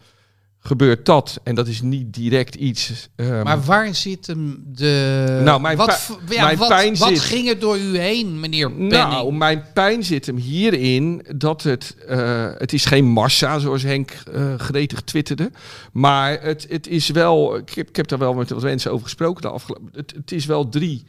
[0.62, 1.40] gebeurt dat.
[1.42, 3.08] En dat is niet direct iets.
[3.16, 5.40] ehm, Maar waar zit hem de...
[5.44, 8.70] Nou, mijn wat, ja, mijn wat, pijn wat zit- ging er door u heen, meneer
[8.70, 8.90] Penning?
[8.92, 14.10] Nou, mijn pijn zit hem hierin dat het, eh, het is geen massa, zoals Henk
[14.32, 15.50] eh, gretig twitterde.
[15.92, 19.04] Maar het, het is wel, ik heb, ik heb daar wel met wat mensen over
[19.04, 21.04] gesproken de afgelopen, het, het is wel drie,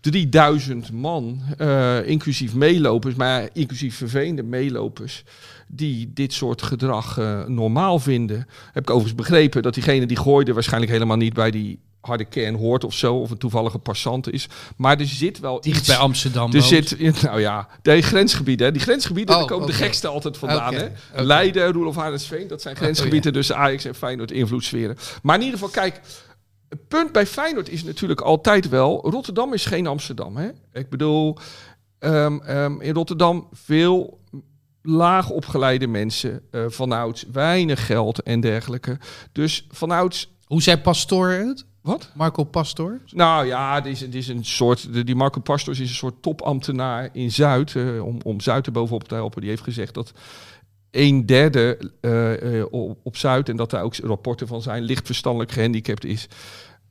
[0.00, 5.24] 3000 man, eh, inclusief meelopers, maar inclusief vervelende meelopers,
[5.72, 8.46] die dit soort gedrag eh, normaal vinden.
[8.72, 12.54] Heb ik overigens begrepen dat diegene die gooide waarschijnlijk helemaal niet bij die harde kern
[12.54, 14.48] hoort of zo, of een toevallige passant is.
[14.76, 15.86] Maar er zit wel Dicht iets...
[15.88, 16.64] bij Amsterdam Er woont.
[16.64, 18.66] zit, nou ja, de grensgebieden.
[18.66, 18.72] hè.
[18.72, 19.76] Die grensgebieden, Oh, daar komen oké.
[19.76, 20.74] de gekste altijd vandaan.
[20.74, 20.86] Oké, Hè?
[21.12, 21.22] oké.
[21.22, 24.96] Leiden, Roelof Arendsveen, dat zijn grensgebieden tussen Ajax en Feyenoord invloedssferen.
[25.22, 26.00] Maar in ieder geval, kijk,
[26.68, 30.36] het punt bij Feyenoord is natuurlijk altijd wel, Rotterdam is geen Amsterdam.
[30.36, 30.48] Hè?
[30.72, 31.36] Ik bedoel,
[31.98, 34.19] ehm, ehm, in Rotterdam veel
[34.82, 38.98] laag opgeleide mensen, eh vanouds weinig geld en dergelijke.
[39.32, 41.64] Dus vanouds, Hoe zei Pastoor het?
[41.82, 42.10] wat?
[42.14, 43.00] Marco Pastoor?
[43.10, 44.92] Nou ja, het is, het is een soort.
[44.92, 47.76] de- Die Marco Pastors is een soort topambtenaar in Zuid.
[47.76, 49.40] eh, om, om Zuid er bovenop te helpen.
[49.40, 50.12] Die heeft gezegd dat
[50.90, 53.48] een derde eh, op, op Zuid.
[53.48, 54.82] en dat daar ook rapporten van zijn.
[54.82, 56.26] licht verstandelijk gehandicapt is.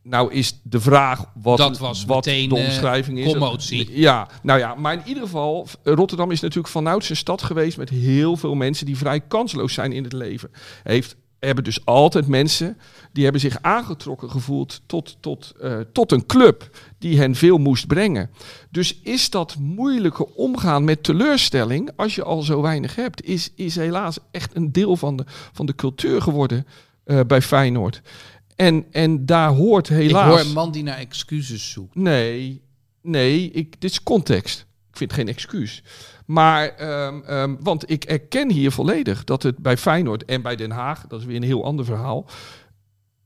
[0.10, 3.32] Nou is de vraag wat, Dat was wat meteen, de eh, omschrijving is.
[3.32, 4.00] commotie.
[4.00, 7.90] Ja, nou ja, maar in ieder geval, Rotterdam is natuurlijk vanouds een stad geweest met
[7.90, 10.52] heel veel mensen die vrij kansloos zijn in het leven.
[10.84, 12.78] Heeft, hebben dus altijd mensen
[13.12, 17.88] die hebben zich aangetrokken gevoeld tot, tot, eh, tot een club die hen veel moest
[17.88, 18.30] brengen.
[18.70, 23.76] Dus is dat moeilijke omgaan met teleurstelling als je al zo weinig hebt, is, is
[23.76, 26.68] helaas echt een deel van de, van de cultuur geworden
[27.04, 28.02] eh, bij Feyenoord.
[28.60, 30.26] En, en daar hoort helaas...
[30.26, 31.96] Ik hoor een man die naar excuses zoekt.
[31.96, 32.62] Nee,
[33.02, 34.66] nee, ik, dit is context.
[34.90, 35.84] Ik vind geen excuus.
[36.26, 40.72] Maar, ehm, ehm, want ik erken hier volledig dat het bij Feyenoord en bij Den
[40.72, 42.26] Haag, dat is weer een heel ander verhaal,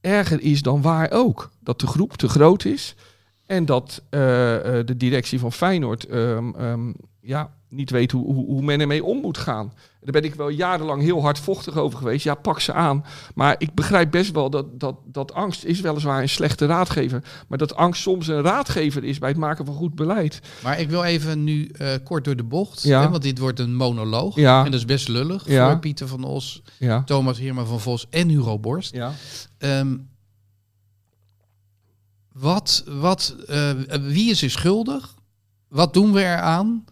[0.02, 1.52] erger is dan waar ook.
[1.60, 2.96] Dat de groep te groot is
[3.46, 6.91] en dat eh, eh, de directie van Feyenoord ehm,
[7.22, 9.74] ja, niet weet hoe, hoe, hoe men ermee om moet gaan.
[10.02, 12.24] Daar ben ik wel jarenlang heel hardvochtig over geweest.
[12.24, 13.06] Ja, pak ze aan.
[13.36, 17.24] Maar ik begrijp best wel dat, dat, dat angst is weliswaar een slechte raadgever.
[17.48, 20.40] Maar dat angst soms een raadgever is bij het maken van goed beleid.
[20.64, 22.84] Maar ik wil even nu eh, kort door de bocht.
[22.84, 23.02] Ja.
[23.02, 24.36] Hè, want dit wordt een monoloog.
[24.36, 24.60] Ja.
[24.66, 25.70] En dat is best lullig Ja.
[25.70, 26.62] voor Pieter van Os.
[27.06, 28.94] Thomas Heerma van Vos en Hugo Borst.
[28.96, 29.12] Ja.
[29.58, 29.96] Ehm,
[32.34, 35.16] wat, wat, eh, wie is er schuldig?
[35.68, 36.86] Wat doen we eraan?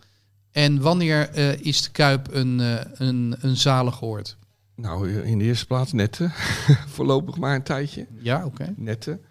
[0.52, 4.38] En wanneer eh, is de Kuip een, eh, een, een zalig oord?
[4.76, 6.32] Nou, in de eerste plaats netten.
[6.96, 8.08] Voorlopig maar een tijdje.
[8.20, 8.74] Ja, oké.
[8.78, 9.22] Netten.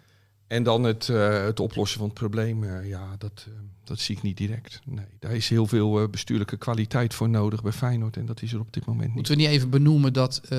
[0.47, 2.63] En dan het, eh, het oplossen van het probleem.
[2.63, 3.53] eh, ja, dat, eh,
[3.83, 4.79] dat zie ik niet direct.
[4.85, 8.17] Nee, daar is heel veel eh, bestuurlijke kwaliteit voor nodig bij Feyenoord.
[8.17, 9.15] En dat is er op dit moment niet.
[9.15, 10.49] Moeten we niet even benoemen dat eh,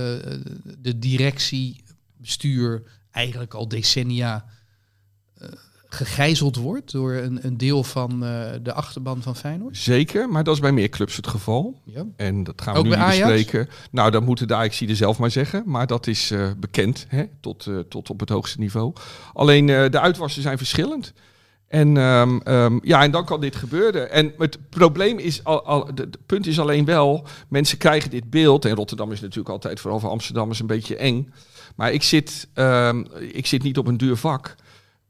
[0.78, 1.82] de directie,
[2.16, 4.44] bestuur, eigenlijk al decennia
[5.34, 5.48] eh,
[5.92, 9.76] gegijzeld wordt door een, een deel van eh, de achterban van Feyenoord?
[9.76, 11.80] Zeker, maar dat is bij meer clubs het geval.
[11.84, 12.04] Ja.
[12.16, 13.68] En dat gaan we Ook nu bespreken.
[13.90, 15.62] Nou, dat moeten de ajax er zelf maar zeggen.
[15.66, 17.24] Maar dat is eh, bekend, hè?
[17.40, 18.92] Tot, eh, tot op het hoogste niveau.
[19.32, 21.12] Alleen de uitwassen zijn verschillend.
[21.68, 24.10] En, ehm, ehm, ja, en dan kan dit gebeuren.
[24.10, 28.30] En het probleem is, al, al, de- het punt is alleen wel, mensen krijgen dit
[28.30, 28.64] beeld.
[28.64, 31.32] En Rotterdam is natuurlijk altijd, vooral voor Amsterdammers, een beetje eng.
[31.76, 34.54] Maar ik zit, ehm, ik zit niet op een duur vak.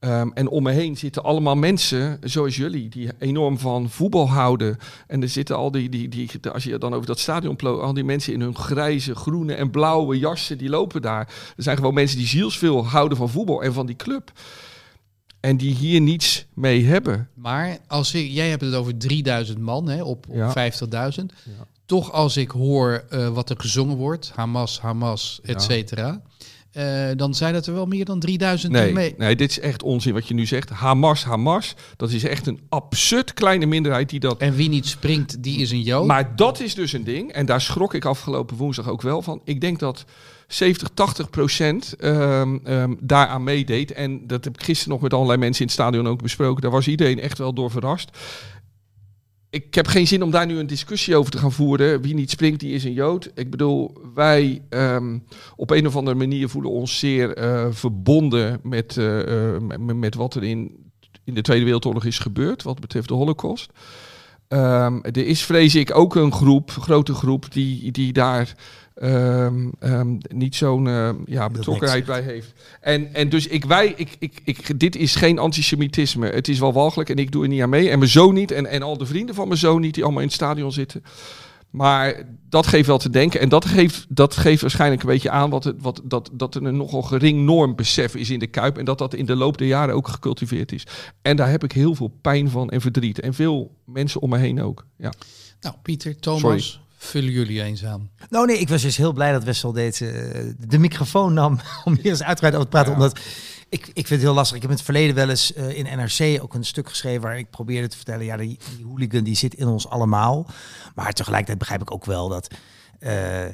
[0.03, 4.77] Ehm, en om me heen zitten allemaal mensen, zoals jullie, die enorm van voetbal houden.
[5.07, 7.95] En er zitten al die, die, die als je dan over dat stadion plo- al
[7.95, 11.29] die mensen in hun grijze, groene en blauwe jassen, die lopen daar.
[11.57, 14.33] Er zijn gewoon mensen die zielsveel houden van voetbal en van die club.
[15.41, 17.29] En die hier niets mee hebben.
[17.35, 20.71] Maar als ik, jij hebt het over 3000 man hè, op, op Ja.
[21.19, 21.25] 50.000.
[21.87, 26.23] Toch als ik hoor eh, wat er gezongen wordt, Hamas, Hamas, et Ja.
[26.73, 29.15] Eh, dan zijn het er wel meer dan 3000 die Nee, mee.
[29.19, 30.71] nee, dit is echt onzin wat je nu zegt.
[30.71, 35.43] Hamas, Hamas, dat is echt een absurd kleine minderheid die dat En wie niet springt,
[35.43, 36.07] die is een Jood.
[36.07, 37.33] Maar dat is dus een ding.
[37.33, 39.41] En daar schrok ik afgelopen woensdag ook wel van.
[39.45, 40.05] Ik denk dat
[40.47, 43.93] 70, 80 procent ehm, ehm, daaraan meedeed.
[43.93, 46.63] En dat heb ik gisteren nog met allerlei mensen in het stadion ook besproken.
[46.63, 48.19] Daar was iedereen echt wel door verrast.
[49.53, 52.03] Ik heb geen zin om daar nu een discussie over te gaan voeren.
[52.03, 53.31] Wie niet springt, die is een Jood.
[53.35, 55.19] Ik bedoel, wij ehm,
[55.57, 60.15] op een of andere manier voelen ons zeer eh, verbonden met, eh, eh, met, met
[60.15, 60.77] wat er in,
[61.25, 62.63] in de Tweede Wereldoorlog is gebeurd.
[62.63, 63.71] Wat betreft de Holocaust.
[64.53, 68.55] Ehm, er is, vrees ik, ook een groep, grote groep, die, die daar
[68.95, 72.53] ehm, ehm, niet zo'n eh, ja, betrokkenheid bij heeft.
[72.81, 76.29] En, en dus ik, wij, ik, ik, ik, dit is geen antisemitisme.
[76.29, 77.91] Het is wel walgelijk en ik doe er niet aan mee.
[77.91, 80.23] En mijn zoon niet en, en al de vrienden van mijn zoon niet, die allemaal
[80.23, 81.03] in het stadion zitten.
[81.73, 83.41] Maar dat geeft wel te denken.
[83.41, 86.65] En dat geeft, dat geeft waarschijnlijk een beetje aan wat het, wat, dat, dat er
[86.65, 88.79] een nogal gering normbesef is in de Kuip.
[88.79, 90.87] En dat dat in de loop der jaren ook gecultiveerd is.
[91.23, 93.21] En daar heb ik heel veel pijn van en verdriet.
[93.21, 94.87] En veel mensen om me heen ook.
[94.97, 95.13] Ja.
[95.61, 96.85] Nou, Pieter, Thomas, Sorry.
[97.03, 98.11] Vullen jullie eens aan.
[98.31, 101.95] Nou nee, ik was dus heel blij dat Wessel deze, eh, de microfoon nam om
[101.95, 102.93] hier eens uitgebreid over te praten.
[102.93, 102.99] Ja.
[102.99, 103.19] Omdat
[103.69, 104.57] ik, ik vind het heel lastig.
[104.57, 107.39] Ik heb in het verleden wel eens eh, in NRC ook een stuk geschreven waar
[107.39, 110.47] ik probeerde te vertellen, ja, die, die hooligan die zit in ons allemaal.
[110.95, 112.55] Maar tegelijkertijd begrijp ik ook wel dat,
[112.99, 113.49] eh,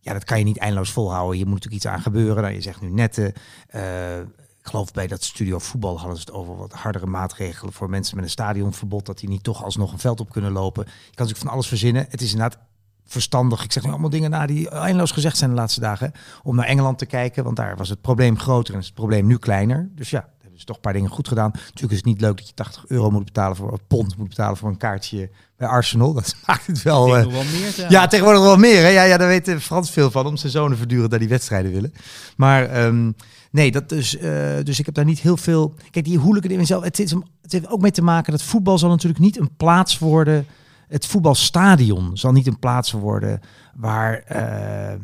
[0.00, 1.38] ja, dat kan je niet eindeloos volhouden.
[1.38, 2.42] Je moet natuurlijk iets aan gebeuren.
[2.42, 3.32] Nou, je zegt nu netten.
[3.68, 4.18] eh,
[4.66, 8.16] ik geloof bij dat studio voetbal hadden ze het over wat hardere maatregelen voor mensen
[8.16, 9.06] met een stadionverbod.
[9.06, 10.84] Dat die niet toch alsnog een veld op kunnen lopen.
[10.84, 12.06] Je kan natuurlijk van alles verzinnen.
[12.08, 12.58] Het is inderdaad
[13.06, 13.64] verstandig.
[13.64, 16.12] Ik zeg nu allemaal dingen na die eindeloos gezegd zijn de laatste dagen.
[16.42, 19.26] Om naar Engeland te kijken, want daar was het probleem groter en is het probleem
[19.26, 19.88] nu kleiner.
[19.94, 21.50] Dus ja, hebben ze toch een paar dingen goed gedaan.
[21.52, 24.28] Natuurlijk is het niet leuk dat je 80 euro moet betalen voor een pond moet
[24.28, 26.12] betalen voor een kaartje bij Arsenal.
[26.12, 27.16] Dat maakt het wel.
[27.16, 28.82] Eh, wel meer ja, tegenwoordig wel meer.
[28.82, 28.88] Hè?
[28.88, 31.92] Ja, ja, daar weet Frans veel van, om zijn zonen voortdurend naar die wedstrijden willen.
[32.36, 33.12] Maar ehm,
[33.50, 35.74] nee, dat dus, eh, dus ik heb daar niet heel veel...
[35.90, 37.10] Kijk, die hooligan in mezelf, het, is,
[37.42, 40.46] het heeft ook mee te maken dat voetbal zal natuurlijk niet een plaats worden...
[40.88, 43.40] Het voetbalstadion zal niet een plaats worden
[43.74, 45.00] waar eh,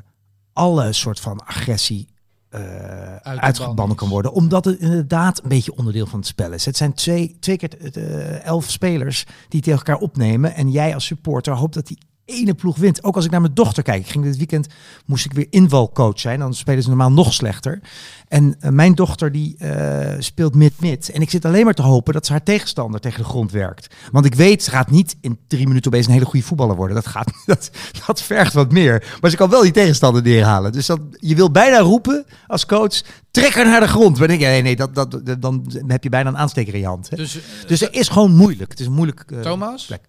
[0.53, 2.09] alle soort van agressie
[2.49, 4.33] eh uitgebannen kan worden.
[4.33, 6.65] Omdat het inderdaad een beetje onderdeel van het spel is.
[6.65, 10.55] Het zijn twee, twee keer eh, elf spelers die tegen elkaar opnemen.
[10.55, 13.05] En jij als supporter hoopt dat die ene ploeg wint.
[13.05, 14.01] Ook als ik naar mijn dochter kijk.
[14.01, 14.67] Ik ging dit weekend,
[15.07, 16.39] moest ik weer invalcoach zijn.
[16.39, 17.81] Dan spelen ze normaal nog slechter.
[18.29, 21.11] En eh, mijn dochter die eh, speelt mid-mid.
[21.11, 23.95] En ik zit alleen maar te hopen dat ze haar tegenstander tegen de grond werkt.
[24.13, 26.95] Want ik weet, ze gaat niet in drie minuten opeens een hele goede voetballer worden.
[26.97, 27.71] Dat, gaat, dat,
[28.07, 29.17] dat vergt wat meer.
[29.21, 30.73] Maar ze kan wel die tegenstander neerhalen.
[30.73, 34.19] Dus dat, je wil bijna roepen als coach, trek haar naar de grond.
[34.19, 36.75] Maar dan denk je, nee, nee, dat, dat, dat- dan heb je bijna een aansteker
[36.75, 37.11] in je hand.
[37.11, 37.17] Hè?
[37.17, 38.71] Dus, eh, Dus het is gewoon moeilijk.
[38.71, 39.25] Het is een moeilijk.
[39.43, 39.85] Thomas?
[39.87, 40.01] plek.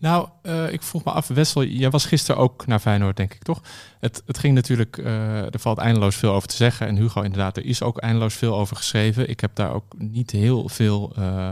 [0.00, 3.42] Nou, eh, ik vroeg me af, Wessel, jij was gisteren ook naar Feyenoord, denk ik,
[3.42, 3.62] toch?
[4.00, 6.86] Het, het ging natuurlijk, eh, er valt eindeloos veel over te zeggen.
[6.86, 9.28] En Hugo, inderdaad, er is ook eindeloos veel over geschreven.
[9.28, 11.50] Ik heb daar ook niet heel veel eh,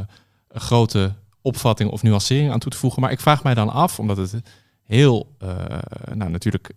[0.53, 3.01] grote opvatting of nuancering aan toe te voegen.
[3.01, 4.35] Maar ik vraag mij dan af, omdat het
[4.83, 5.37] heel,
[6.15, 6.71] nou natuurlijk,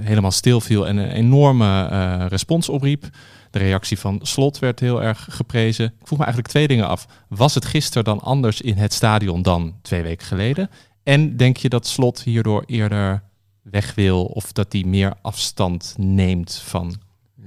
[0.00, 3.08] helemaal stil viel en een enorme respons opriep.
[3.50, 5.86] De reactie van Slot werd heel erg geprezen.
[5.86, 7.06] Ik vroeg me eigenlijk twee dingen af.
[7.28, 10.70] Was het gisteren dan anders in het stadion dan twee weken geleden?
[11.02, 13.22] En denk je dat Slot hierdoor eerder
[13.62, 16.94] weg wil of dat hij meer afstand neemt van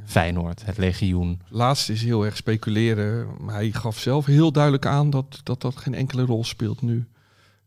[0.05, 1.41] Feyenoord, het legioen?
[1.49, 3.27] Laatst is heel erg speculeren.
[3.39, 7.05] Maar hij gaf zelf heel duidelijk aan dat dat, dat geen enkele rol speelt nu.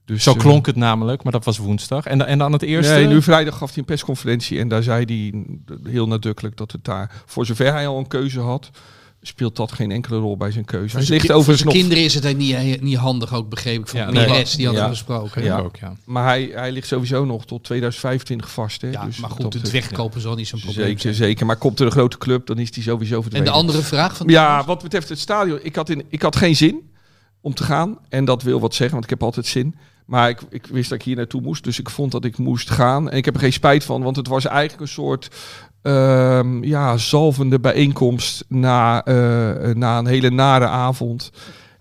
[0.04, 2.06] Dus, Zo eh, klonk het namelijk, maar dat was woensdag.
[2.06, 2.92] En, en dan het eerste.
[2.92, 5.44] Nee, nu vrijdag gaf hij een persconferentie en daar zei hij
[5.92, 8.70] heel nadrukkelijk dat het daar, voor zover hij al een keuze had,
[9.22, 10.98] speelt dat geen enkele rol bij zijn keuze.
[10.98, 14.10] Ligt voor overigens nog, kinderen is het niet, niet handig, ook begrepen ik van Ja,
[14.10, 14.24] nee.
[14.26, 14.82] die hadden Ja.
[14.82, 15.42] we besproken.
[15.44, 15.56] Ja.
[15.56, 15.62] Ja.
[15.62, 15.92] Ook, ja.
[16.04, 18.80] maar hij, hij ligt sowieso nog tot 2025 vast.
[18.80, 18.90] Hè?
[18.90, 21.14] Ja, Dus maar goed, dat het wegkopen zal niet zo'n probleem Zeker, zijn.
[21.14, 21.46] zeker.
[21.46, 23.52] Maar komt er een grote club, dan is hij sowieso En verdwenen.
[23.52, 26.56] de andere vraag van Ja, wat betreft het stadion, ik had, in, ik had geen
[26.56, 26.90] zin.
[27.40, 27.98] om te gaan.
[28.08, 29.74] En dat wil wat zeggen, want ik heb altijd zin.
[30.06, 32.70] Maar ik, ik wist dat ik hier naartoe moest, dus ik vond dat ik moest
[32.70, 33.10] gaan.
[33.10, 35.28] En ik heb er geen spijt van, want het was eigenlijk een soort
[35.82, 41.30] ehm, ja, zalvende bijeenkomst na, eh, na een hele nare avond.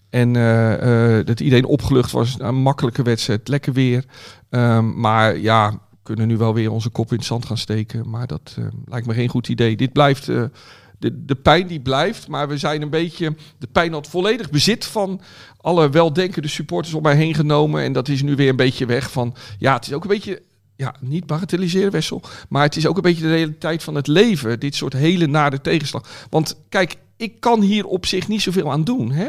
[0.10, 4.05] En eh, eh, dat iedereen opgelucht was, een makkelijke wedstrijd, lekker weer.
[4.49, 8.10] Ehm, maar ja, we kunnen nu wel weer onze kop in het zand gaan steken.
[8.10, 9.75] Maar dat eh, lijkt me geen goed idee.
[9.75, 10.51] Dit blijft, de,
[11.25, 12.27] de pijn die blijft.
[12.27, 15.21] Maar we zijn een beetje, de pijn had volledig bezit van
[15.57, 17.83] alle weldenkende supporters om mij heen genomen.
[17.83, 20.41] En dat is nu weer een beetje weg van, ja, het is ook een beetje...
[20.77, 22.21] Ja, niet bagatelliseren, Wessel.
[22.49, 24.59] Maar het is ook een beetje de realiteit van het leven.
[24.59, 26.27] Dit soort hele nare tegenslag.
[26.29, 29.11] Want kijk, ik kan hier op zich niet zoveel aan doen.
[29.11, 29.27] Hè?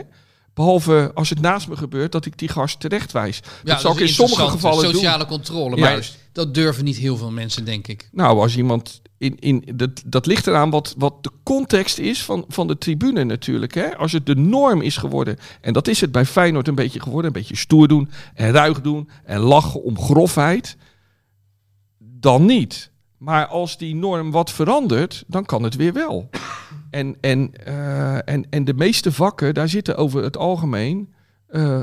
[0.55, 3.41] Behalve als het naast me gebeurt, dat ik die gast terecht wijs.
[3.65, 4.93] dat zal ik in sommige gevallen doen.
[4.93, 6.19] Sociale controle, maar Juist.
[6.33, 8.09] dat durven niet heel veel mensen, denk ik.
[8.13, 12.45] Nou, als iemand in, in dat, dat ligt eraan wat, wat de context is van,
[12.49, 13.75] van de tribune natuurlijk.
[13.75, 13.97] Hè?
[13.97, 17.27] Als het de norm is geworden, en dat is het bij Feyenoord een beetje geworden,
[17.27, 20.77] een beetje stoer doen en ruig doen en lachen om grofheid,
[22.21, 22.91] dan niet.
[23.19, 26.29] Maar als die norm wat verandert, dan kan het weer wel.
[26.91, 31.15] En, en, eh, en, en de meeste vakken, daar zitten over het algemeen
[31.49, 31.83] eh,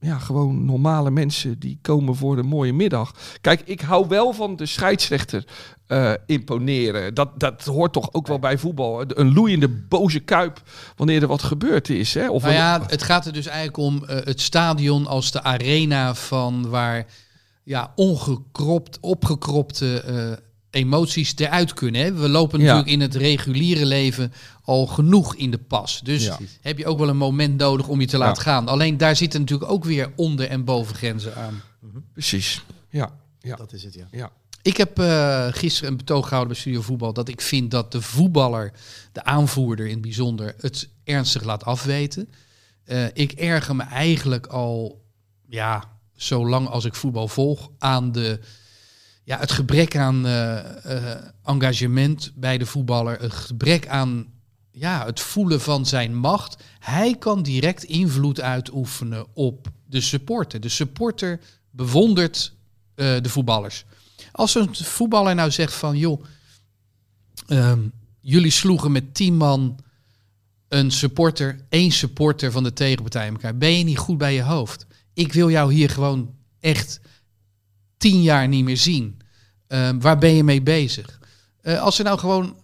[0.00, 3.14] ja, gewoon normale mensen die komen voor een mooie middag.
[3.40, 5.44] Kijk, ik hou wel van de scheidsrechter
[5.86, 7.14] eh, imponeren.
[7.14, 9.04] Dat, dat hoort toch ook wel bij voetbal.
[9.06, 10.62] Een loeiende boze kuip
[10.96, 12.14] wanneer er wat gebeurd is.
[12.14, 12.30] Hè?
[12.30, 16.14] Of Nou een- ja, het gaat er dus eigenlijk om het stadion als de arena
[16.14, 17.06] van waar
[17.64, 20.32] ja, ongekropt, opgekropte eh,
[20.80, 22.00] emoties eruit kunnen.
[22.00, 22.12] Hè?
[22.12, 22.64] We lopen Ja.
[22.64, 24.32] natuurlijk in het reguliere leven
[24.64, 26.00] al genoeg in de pas.
[26.04, 26.38] Dus Ja.
[26.60, 28.50] heb je ook wel een moment nodig om je te laten Ja.
[28.50, 28.68] gaan.
[28.68, 31.60] Alleen daar zitten natuurlijk ook weer onder- en bovengrenzen aan.
[32.12, 32.64] Precies.
[32.90, 34.06] Ja, ja, Dat is het, ja.
[34.10, 34.30] ja.
[34.62, 38.00] Ik heb eh, gisteren een betoog gehouden bij Studio Voetbal dat ik vind dat de
[38.02, 38.72] voetballer,
[39.12, 42.28] de aanvoerder in het bijzonder, het ernstig laat afweten.
[42.84, 45.02] Eh, ik erger me eigenlijk al,
[45.48, 45.84] ja,
[46.22, 48.40] zolang als ik voetbal volg, aan de,
[49.24, 50.58] ja, het gebrek aan eh,
[50.96, 54.26] eh, engagement bij de voetballer, het gebrek aan
[54.70, 56.62] ja, het voelen van zijn macht.
[56.78, 60.60] Hij kan direct invloed uitoefenen op de supporter.
[60.60, 62.52] De supporter bewondert
[62.94, 63.84] eh, de voetballers.
[64.32, 66.24] Als een voetballer nou zegt van, joh,
[67.46, 67.80] ehm,
[68.20, 69.78] jullie sloegen met tien man
[70.68, 73.56] een supporter, één supporter van de tegenpartij elkaar.
[73.56, 74.86] Ben je niet goed bij je hoofd?
[75.14, 77.00] Ik wil jou hier gewoon echt
[77.96, 79.20] tien jaar niet meer zien.
[79.66, 81.20] Ehm, waar ben je mee bezig?
[81.60, 82.60] Eh, als er nou gewoon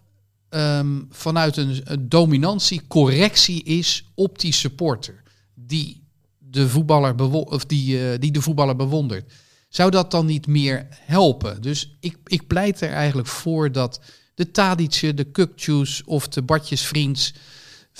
[0.48, 5.22] ehm, vanuit een, dominantie correctie is op die supporter
[5.54, 6.02] die
[6.38, 9.32] de voetballer, of die, eh, die de voetballer bewondert.
[9.68, 11.62] Zou dat dan niet meer helpen?
[11.62, 14.00] Dus ik, ik pleit er eigenlijk voor dat
[14.34, 17.34] de Tadic'e, de Kukçu's of de Bartjesvriends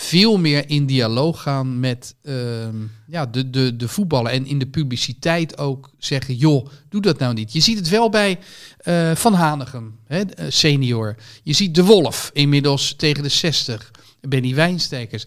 [0.01, 4.33] veel meer in dialoog gaan met ehm, ja, de, de, de voetballen.
[4.33, 7.53] En in de publiciteit ook zeggen, joh, doe dat nou niet.
[7.53, 8.39] Je ziet het wel bij
[8.79, 11.17] eh, Van Hanegem, hè, eh, senior.
[11.43, 13.91] Je ziet De Wolf, inmiddels tegen de 60.
[14.21, 15.27] Benny Wijnstekers.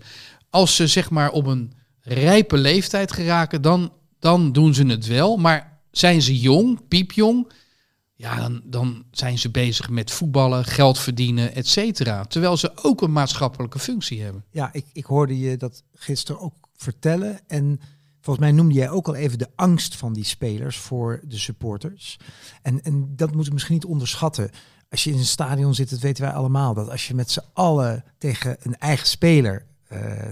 [0.49, 5.37] Als ze zeg maar op een rijpe leeftijd geraken, dan, dan doen ze het wel.
[5.37, 7.51] Maar zijn ze jong, piepjong,
[8.21, 12.23] ja, dan, dan zijn ze bezig met voetballen, geld verdienen, et cetera.
[12.23, 14.43] Terwijl ze ook een maatschappelijke functie hebben.
[14.51, 17.39] Ja, ik, ik hoorde je dat gisteren ook vertellen.
[17.47, 17.79] En
[18.21, 22.19] volgens mij noemde jij ook al even de angst van die spelers voor de supporters.
[22.61, 24.49] En, en dat moeten we misschien niet onderschatten.
[24.89, 26.73] Als je in een stadion zit, dat weten wij allemaal.
[26.73, 29.65] Dat als je met z'n allen tegen een eigen speler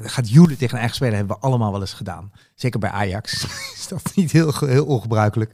[0.01, 2.31] gaat joelen tegen een eigen speler, hebben we allemaal wel eens gedaan.
[2.55, 3.43] Zeker bij Ajax
[3.75, 5.53] is dat niet heel, heel ongebruikelijk.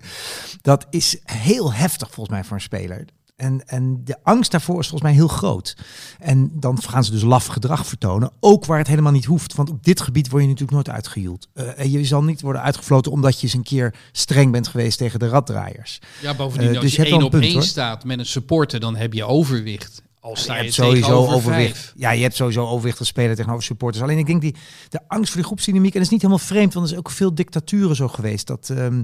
[0.61, 3.05] Dat is heel heftig volgens mij voor een speler.
[3.35, 5.77] En, en de angst daarvoor is volgens mij heel groot.
[6.19, 9.55] En dan gaan ze dus laf gedrag vertonen, ook waar het helemaal niet hoeft.
[9.55, 11.47] Want op dit gebied word je natuurlijk nooit uitgejoeld.
[11.53, 14.97] Eh, en je zal niet worden uitgefloten omdat je eens een keer streng bent geweest
[14.97, 15.99] tegen de raddraaiers.
[16.21, 19.13] Ja, bovendien, Eh, als dus je één op één staat met een supporter, dan heb
[19.13, 20.01] je overwicht.
[20.25, 21.77] Al sta je je, hebt sowieso overwicht.
[21.77, 21.93] vijf.
[21.95, 24.03] Ja, je hebt sowieso overwicht als speler tegenover supporters.
[24.03, 24.55] Alleen ik denk die
[24.89, 27.09] de angst voor die groepsdynamiek, en dat is niet helemaal vreemd, want er is ook
[27.09, 28.47] veel dictaturen zo geweest.
[28.47, 29.03] Dat ehm,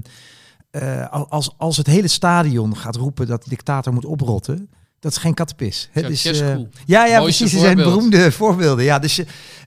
[0.70, 5.18] eh, als, als het hele stadion gaat roepen dat de dictator moet oprotten, dat is
[5.18, 5.88] geen kattenpis.
[5.92, 6.02] hè.
[6.02, 7.52] Dus, eh, ja, ja, Mooiste precies.
[7.52, 8.84] Er zijn beroemde voorbeelden.
[8.84, 9.22] Ja, dus,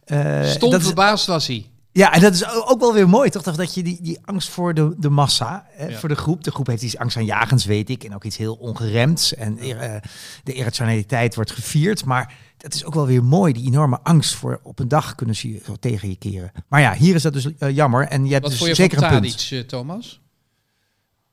[0.06, 1.66] eh, Stom dat is, verbaasd was hij.
[1.98, 3.42] Ja, en dat is ook wel weer mooi, toch?
[3.44, 5.98] Dat je die, die angst voor de, de massa, hè, Ja.
[5.98, 6.44] voor de groep.
[6.44, 8.04] De groep heeft iets angst aan jagens, weet ik.
[8.04, 9.34] En ook iets heel ongeremds.
[9.36, 9.96] En eh,
[10.44, 12.06] de irrationaliteit wordt gevierd.
[12.06, 15.36] Maar dat is ook wel weer mooi, die enorme angst voor op een dag kunnen
[15.36, 16.52] ze je zo tegen je keren.
[16.68, 18.08] Maar ja, hier is dat dus eh, jammer.
[18.08, 19.38] En je hebt Wat dus je zeker een punt.
[19.38, 20.22] Tadic, eh, Thomas?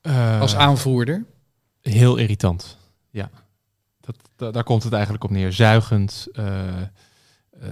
[0.00, 1.24] Eh, Als aanvoerder.
[1.80, 2.76] Heel irritant.
[3.10, 3.30] Ja.
[4.00, 5.52] Dat, da- daar komt het eigenlijk op neer.
[5.52, 6.26] Zuigend.
[7.62, 7.68] Eh,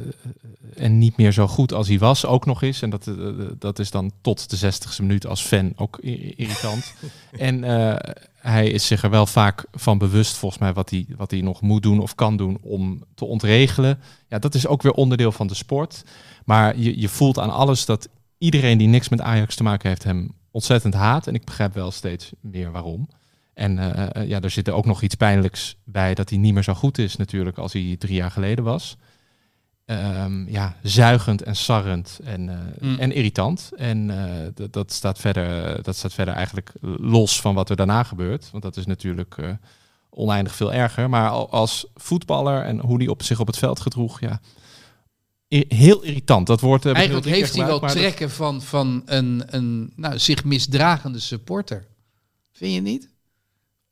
[0.85, 2.83] en niet meer zo goed als hij was ook nog eens.
[2.83, 3.15] En dat, eh,
[3.59, 5.99] dat is dan tot de 60ste minuut als fan ook
[6.37, 6.95] irritant.
[7.39, 11.31] en eh, hij is zich er wel vaak van bewust, volgens mij, wat hij, wat
[11.31, 13.99] hij nog moet doen of kan doen om te ontregelen.
[14.29, 16.05] Ja, dat is ook weer onderdeel van de sport.
[16.45, 20.05] Maar je, je voelt aan alles dat iedereen die niks met Ajax te maken heeft
[20.05, 21.27] hem ontzettend haat.
[21.27, 23.09] En ik begrijp wel steeds meer waarom.
[23.55, 23.75] En
[24.27, 26.99] ja, er zit er ook nog iets pijnlijks bij dat hij niet meer zo goed
[26.99, 28.97] is natuurlijk als hij drie jaar geleden was.
[29.91, 32.57] Ehm, ja, zuigend en sarrend en, eh,
[32.89, 32.99] Mm.
[32.99, 33.71] en irritant.
[33.77, 38.03] En eh, dat, dat, staat verder, dat staat verder eigenlijk los van wat er daarna
[38.03, 38.49] gebeurt.
[38.51, 39.51] Want dat is natuurlijk eh,
[40.11, 41.09] oneindig veel erger.
[41.09, 44.41] Maar al- als voetballer en hoe hij op zich op het veld gedroeg, ja,
[45.49, 46.47] heel irritant.
[46.47, 50.45] Dat woord ik Eigenlijk heeft hij wel dat- trekken van, van een, een nou, zich
[50.45, 51.87] misdragende supporter.
[52.53, 53.09] Vind je niet?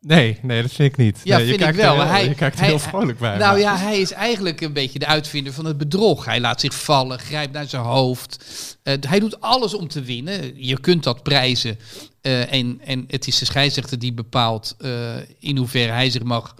[0.08, 1.20] Nee, nee, dat vind ik niet.
[1.24, 1.94] Ja, nee, je ik kijkt wel.
[1.94, 3.36] Heel, Hij- je kijkt er heel vrolijk bij.
[3.36, 6.24] Nou maar- ja, hij is eigenlijk een beetje de uitvinder van het bedrog.
[6.24, 8.44] Hij laat zich vallen, grijpt naar zijn hoofd.
[8.82, 10.52] Eh, hij doet alles om te winnen.
[10.66, 11.78] Je kunt dat prijzen.
[12.20, 14.90] Eh, en, en het is de scheidsrechter die bepaalt eh,
[15.38, 16.54] in hoeverre hij zich mag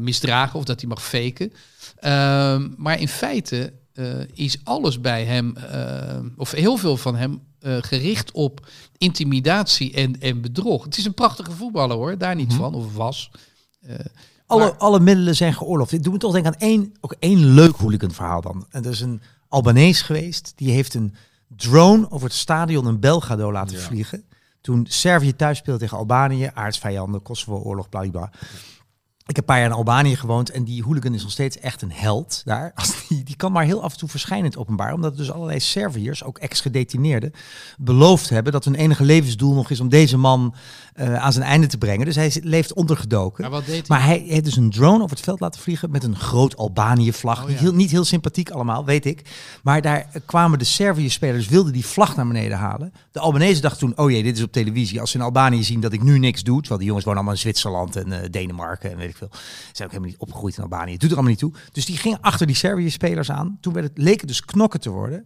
[0.00, 1.52] misdragen of dat hij mag faken.
[1.98, 3.72] Ehm, maar in feite
[4.34, 5.54] is alles bij hem,
[6.36, 7.40] of heel veel van hem,
[7.80, 8.66] gericht op
[8.98, 10.84] intimidatie en, en bedrog.
[10.84, 13.30] Het is een prachtige voetballer hoor, daar niet van, of was.
[13.80, 13.96] Eh,
[14.46, 15.92] Alle, Maar- alle middelen zijn geoorloofd.
[15.92, 18.66] Ik doe me toch denken aan één, ook één leuk hooligan verhaal dan.
[18.70, 20.52] En dat is een Albanees geweest.
[20.56, 21.14] Die heeft een
[21.56, 24.24] drone over het stadion in Belgrado laten vliegen.
[24.60, 28.30] Toen Servië thuis speelde tegen Albanië, aardsvijanden, Kosovo-oorlog, bladibla.
[29.28, 31.82] Ik heb een paar jaar in Albanië gewoond en die hooligan is nog steeds echt
[31.82, 32.72] een held daar.
[33.08, 34.92] Die, die kan maar heel af en toe verschijnen in het openbaar.
[34.92, 37.32] Omdat dus allerlei Serviërs, ook ex-gedetineerden,
[37.78, 40.54] beloofd hebben dat hun enige levensdoel nog is om deze man
[40.94, 42.04] eh, aan zijn einde te brengen.
[42.04, 43.42] Dus hij leeft ondergedoken.
[43.42, 43.84] maar wat deed hij?
[43.88, 47.42] Maar hij heeft dus een drone over het veld laten vliegen met een groot Albanië-vlag.
[47.42, 47.56] Oh, ja.
[47.56, 49.22] heel, niet heel sympathiek allemaal, weet ik.
[49.62, 52.92] Maar daar kwamen de Servië-spelers, wilden die vlag naar beneden halen.
[53.12, 55.00] De Albanese dachten toen, oh jee, dit is op televisie.
[55.00, 57.38] Als ze in Albanië zien dat ik nu niks doe, terwijl die jongens wonen allemaal
[57.38, 59.28] in Zwitserland en eh, Denemarken en weet ik veel.
[59.32, 59.38] Ze
[59.72, 60.92] zijn ook helemaal niet opgegroeid in Albanië.
[60.92, 61.52] Het doet er allemaal niet toe.
[61.72, 63.58] Dus die gingen achter die Servië-spelers aan.
[63.60, 65.24] Toen werd het, leek het dus knokken te worden.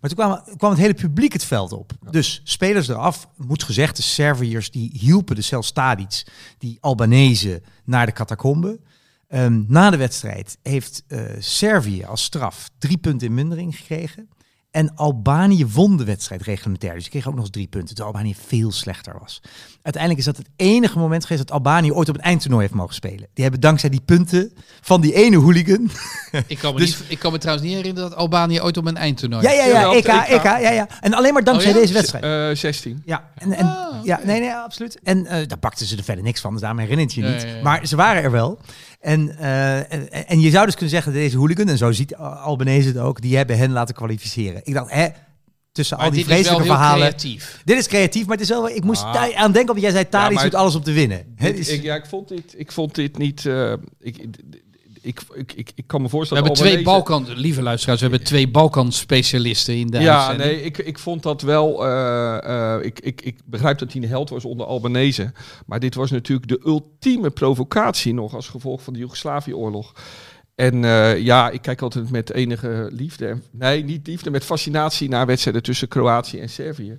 [0.00, 1.92] Maar toen kwam, kwam het hele publiek het veld op.
[2.10, 6.26] Dus spelers eraf, moet gezegd, de Serviërs die hielpen de Stadic,
[6.58, 8.80] die Albanese, naar de catacombe.
[9.28, 14.28] Ehm, na de wedstrijd heeft eh, Servië als straf drie punten in mindering gekregen.
[14.74, 16.92] En Albanië won de wedstrijd reglementair.
[16.94, 17.94] Dus die kreeg ook nog eens drie punten.
[17.94, 19.40] Terwijl Albanië veel slechter was.
[19.82, 22.94] Uiteindelijk is dat het enige moment geweest dat Albanië ooit op een eindtoernooi heeft mogen
[22.94, 23.26] spelen.
[23.34, 25.90] Die hebben dankzij die punten van die ene hooligan.
[26.46, 28.86] Ik kan, me Dus- niet, ik kan me trouwens niet herinneren dat Albanië ooit op
[28.86, 29.42] een eindtoernooi...
[29.42, 30.28] Ja, ja, ja, EK, EK.
[30.28, 30.88] EK, ja, ja.
[31.00, 31.80] En alleen maar dankzij Oh ja?
[31.82, 32.24] deze wedstrijd.
[32.50, 33.02] Eh, 16.
[33.04, 34.98] Ja, en, en, Ah, ja nee, nee, absoluut.
[35.02, 37.32] En eh, daar pakten ze er verder niks van, dus daarom herinnert je je Ja,
[37.32, 37.42] niet.
[37.42, 37.62] ja, ja.
[37.62, 38.58] Maar ze waren er wel.
[39.04, 42.88] En, eh, en, en je zou dus kunnen zeggen, deze hooligan, en zo ziet Albanese
[42.88, 44.60] het ook, die hebben hen laten kwalificeren.
[44.64, 45.06] Ik dacht, hè,
[45.72, 47.06] tussen Maar al die dit is wel vreselijke heel verhalen.
[47.08, 47.60] creatief.
[47.64, 49.14] Dit is creatief, maar het is wel, ik moest Ah.
[49.14, 51.24] aan denken, omdat jij zei, Ja, maar- doet alles om te winnen.
[51.36, 53.46] Hè, Dit- is- ik, ja, ik vond dit, ik vond dit niet.
[53.46, 54.24] eh, ik,
[55.04, 56.44] ik, ik, ik, ik kan me We voorstellen.
[56.44, 60.50] hebben dat twee Balkan, lieve luisteraars, we hebben twee Balkan-specialisten in de Ja, uitzending.
[60.56, 61.86] nee, ik, ik vond dat wel.
[61.86, 65.32] eh, eh, ik, ik, ik begrijp dat hij een held was onder Albanese.
[65.66, 69.92] Maar dit was natuurlijk de ultieme provocatie nog als gevolg van de Joegoslavië-oorlog.
[70.54, 73.36] En eh, ja, ik kijk altijd met enige liefde.
[73.50, 76.98] Nee, niet liefde, met fascinatie naar wedstrijden tussen Kroatië en Servië.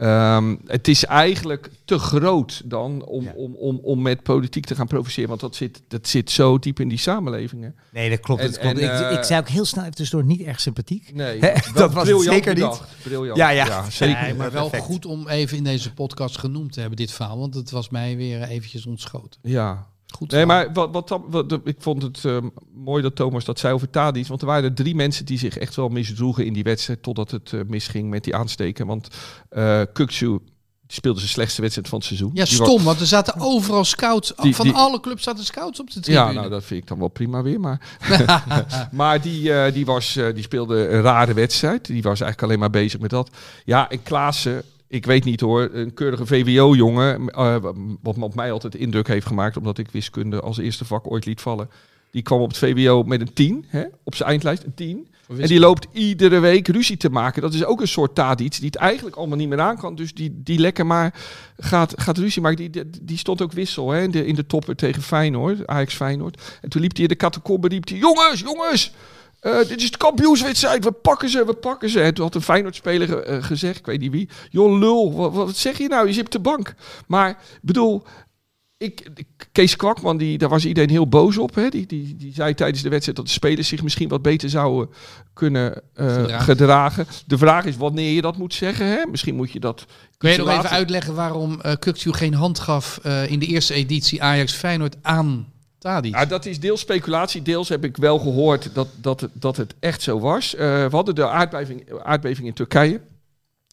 [0.00, 3.32] Ehm, het is eigenlijk te groot dan om, Ja.
[3.36, 5.28] om, om, om met politiek te gaan provoceren.
[5.28, 7.74] Want dat zit, dat zit zo diep in die samenlevingen.
[7.90, 8.40] nee, dat klopt.
[8.40, 8.78] En- dat klopt.
[8.78, 11.14] en, ik, eh, ik zei ook heel snel even tussendoor, niet erg sympathiek.
[11.14, 11.40] Nee,
[11.74, 12.80] dat was het zeker niet.
[13.02, 13.38] Briljant.
[13.38, 13.90] Ja, ja.
[13.90, 14.22] zeker.
[14.22, 14.90] Nee, maar wel Perfect.
[14.90, 17.38] goed om even in deze podcast genoemd te hebben, dit verhaal.
[17.38, 19.40] Want het was mij weer eventjes ontschoten.
[19.42, 19.86] Ja.
[20.10, 23.74] Goed Nee, maar wat, wat, wat, ik vond het ehm, mooi dat Thomas dat zei
[23.74, 24.26] over Tadic.
[24.26, 27.02] Want er waren er drie mensen die zich echt wel misdroegen in die wedstrijd.
[27.02, 28.86] Totdat het eh, misging met die aansteken.
[28.86, 29.08] Want
[29.48, 30.38] eh Kukcu
[30.86, 32.30] die speelde zijn slechtste wedstrijd van het seizoen.
[32.34, 34.32] Ja, Die stom, want er zaten overal scouts.
[34.42, 36.26] Die- van die- alle clubs zaten scouts op de tribune.
[36.26, 37.60] Ja, nou dat vind ik dan wel prima weer.
[37.60, 37.80] Maar,
[38.92, 41.86] maar die, eh, die, was, eh, die speelde een rare wedstrijd.
[41.86, 43.30] Die was eigenlijk alleen maar bezig met dat.
[43.64, 47.28] Ja, en Klaassen, ik weet niet hoor, een keurige VWO-jongen.
[47.28, 47.56] eh,
[48.02, 51.40] wat op mij altijd indruk heeft gemaakt, omdat ik wiskunde als eerste vak ooit liet
[51.40, 51.70] vallen.
[52.10, 55.08] Die kwam op het VWO met een 10, hè, op zijn eindlijst een 10.
[55.38, 57.42] En die loopt iedere week ruzie te maken.
[57.42, 59.94] Dat is ook een soort Tadic die het eigenlijk allemaal niet meer aan kan.
[59.94, 61.14] Dus die, die lekker maar
[61.58, 62.56] gaat, gaat ruzie maken.
[62.56, 65.94] Die, die, die stond ook wissel hè, in, de, in de topper tegen Feyenoord, Ajax
[65.94, 66.58] Feyenoord.
[66.60, 68.92] En toen liep hij in de catacombe, riep hij, jongens, jongens,
[69.40, 72.00] eh, dit is de kampioenswedstrijd, we pakken ze, we pakken ze.
[72.00, 75.56] En toen had een Feyenoord-speler eh, gezegd, ik weet niet wie, joh lul, wat, wat
[75.56, 76.74] zeg je nou, je zit op de bank.
[77.06, 78.02] Maar, bedoel,
[78.76, 79.08] ik,
[79.52, 81.54] Kees Kwakman, die, daar was iedereen heel boos op.
[81.54, 81.68] Hè?
[81.68, 84.94] Die, die, die zei tijdens de wedstrijd dat de spelers zich misschien wat beter zouden
[85.34, 86.44] kunnen eh, Gedragen.
[86.44, 87.06] gedragen.
[87.26, 88.86] De vraag is wanneer je dat moet zeggen.
[88.86, 89.06] Hè?
[89.10, 89.86] Misschien moet je dat.
[90.16, 94.52] Kun je nog even uitleggen waarom Kukcu geen hand gaf in de eerste editie Ajax
[94.52, 95.52] Feyenoord aan
[96.14, 97.42] Ja, dat is deels speculatie.
[97.42, 100.54] Deels heb ik wel gehoord dat, dat, dat het echt zo was.
[100.54, 103.00] Eh, we hadden de aardbeving, aardbeving in Turkije.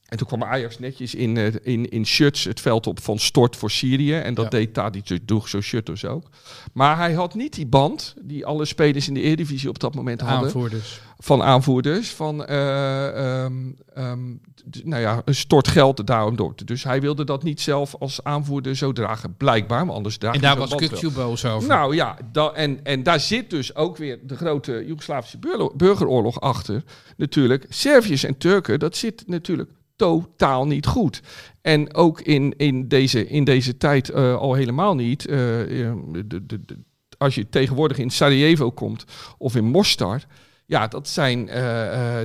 [0.08, 3.56] En toen kwam Ajax netjes in, eh, in, in shirts het veld op van stort
[3.56, 4.14] voor Syrië.
[4.16, 4.50] En dat Ja.
[4.50, 6.30] deed Tadic, dus droeg zo'n shirt dus ook.
[6.74, 10.22] Maar hij had niet die band die alle spelers in de Eredivisie op dat moment
[10.22, 10.40] hadden.
[10.46, 11.02] Aanvoerders.
[11.20, 12.10] Van aanvoerders.
[12.10, 13.72] Van, ehm,
[14.70, 16.54] d- nou ja, een stort geld daarom door.
[16.66, 19.36] Dus hij wilde dat niet zelf als aanvoerder zo dragen.
[19.38, 20.76] Blijkbaar, maar anders draag En daar was.
[20.76, 21.68] Kukcu boos over.
[21.70, 25.40] Nou ja, da, en, en daar zit dus ook weer de grote Joegoslavische
[25.76, 26.84] burgeroorlog achter.
[27.18, 31.22] Natuurlijk, Serviërs en Turken, dat zit natuurlijk totaal niet goed.
[31.62, 35.26] En ook in, in, deze, in deze tijd eh, al helemaal niet.
[35.26, 35.96] Eh, eh,
[36.26, 36.60] de, de,
[37.18, 39.06] als je tegenwoordig in Sarajevo komt
[39.38, 40.22] of in Mostar.
[40.66, 41.50] Ja, dat zijn,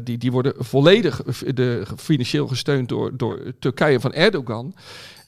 [0.04, 1.22] die, die worden volledig
[1.54, 4.74] de, financieel gesteund door, door Turkije van Erdogan.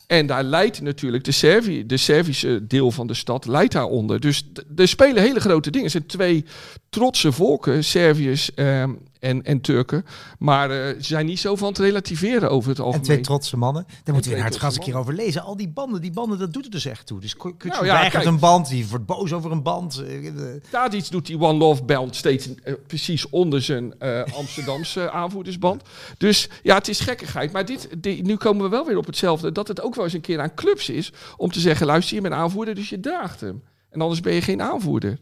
[0.07, 4.21] En daar leidt natuurlijk de, Servië, de Servische deel van de stad leidt daaronder.
[4.21, 5.87] Dus er spelen hele grote dingen.
[5.87, 6.45] Er zijn twee
[6.89, 8.93] trotse volken, Serviërs ehm,
[9.25, 10.05] en, en Turken.
[10.39, 13.05] Maar eh, ze zijn niet zo van te relativeren over het En algemeen.
[13.07, 13.87] twee trotse mannen.
[14.05, 15.43] Daar moeten we in het gas trotse een keer over lezen.
[15.43, 17.21] Al die banden, die banden, dat doet het dus echt toe.
[17.21, 20.03] Dus kun je Nou ja, een band, die wordt boos over een band.
[20.09, 20.31] Eh,
[20.71, 23.95] Tadic doet die One Love band steeds eh, precies onder zijn
[24.37, 25.83] Amsterdamse aanvoerdersband.
[26.19, 27.53] Dus ja, het is gekkigheid.
[27.53, 29.53] Maar dit, di- nu komen we wel weer op hetzelfde.
[29.53, 32.23] Dat het ook wel eens een keer aan clubs is om te zeggen, luister, je
[32.23, 33.63] bent aanvoerder, dus je draagt hem.
[33.91, 35.19] En anders ben je geen aanvoerder.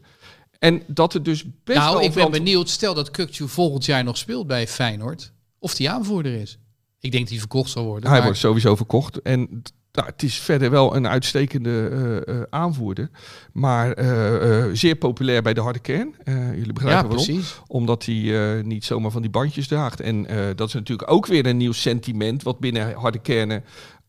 [0.63, 2.03] En dat het dus best nou, wel...
[2.03, 2.69] ik ben benieuwd.
[2.69, 5.31] Stel dat Kukcu volgend jaar nog speelt bij Feyenoord.
[5.59, 6.57] Of die aanvoerder is.
[6.99, 8.03] Ik denk dat hij verkocht zal worden.
[8.03, 9.21] Hij maar- wordt sowieso verkocht.
[9.21, 13.09] En nou, het is verder wel een uitstekende eh, eh, aanvoerder.
[13.51, 16.15] Maar eh, zeer populair bij de harde kern.
[16.25, 17.25] Jullie begrijpen ja, waarom.
[17.25, 17.61] precies.
[17.67, 20.01] Omdat hij niet zomaar van die bandjes draagt.
[20.01, 23.63] En dat is natuurlijk ook weer een nieuw sentiment wat binnen harde kernen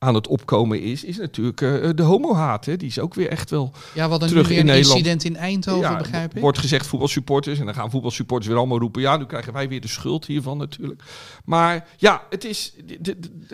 [0.05, 1.05] aan het opkomen is.
[1.05, 2.65] Is natuurlijk eh, de homohaat.
[2.65, 2.77] Hè.
[2.77, 3.73] Die is ook weer echt wel...
[3.95, 4.97] Ja, wat een Terug in een Nederland.
[4.97, 6.41] incident in Eindhoven, ja, begrijp ik.
[6.41, 7.59] wordt gezegd voetbalsupporters.
[7.59, 9.03] En dan gaan voetbalsupporters weer allemaal roepen...
[9.03, 11.03] ja, nu krijgen wij weer de schuld hiervan natuurlijk.
[11.45, 12.75] Maar ja, het is...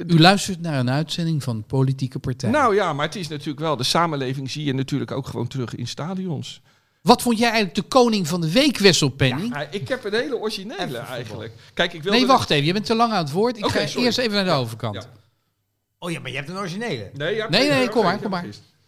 [0.07, 2.51] U luistert naar een uitzending van Politieke Partij.
[2.51, 3.77] nou ja, maar het is natuurlijk wel...
[3.77, 6.61] de samenleving zie je natuurlijk ook gewoon terug in stadions.
[7.03, 9.55] Wat vond jij eigenlijk de koning van de week, Wessel Penning?
[9.55, 11.53] Ja, ik heb een hele originele eigenlijk.
[11.75, 12.65] Kijk, ik wil nee, wacht even.
[12.65, 13.57] Je bent te lang aan het woord.
[13.57, 14.07] Ik ga sorry.
[14.07, 14.95] eerst even naar de overkant.
[14.95, 15.20] Ja.
[16.03, 17.11] Oh ja, maar je hebt een originele.
[17.15, 18.45] Nee, ja, Nee, nee, kom maar, kom maar.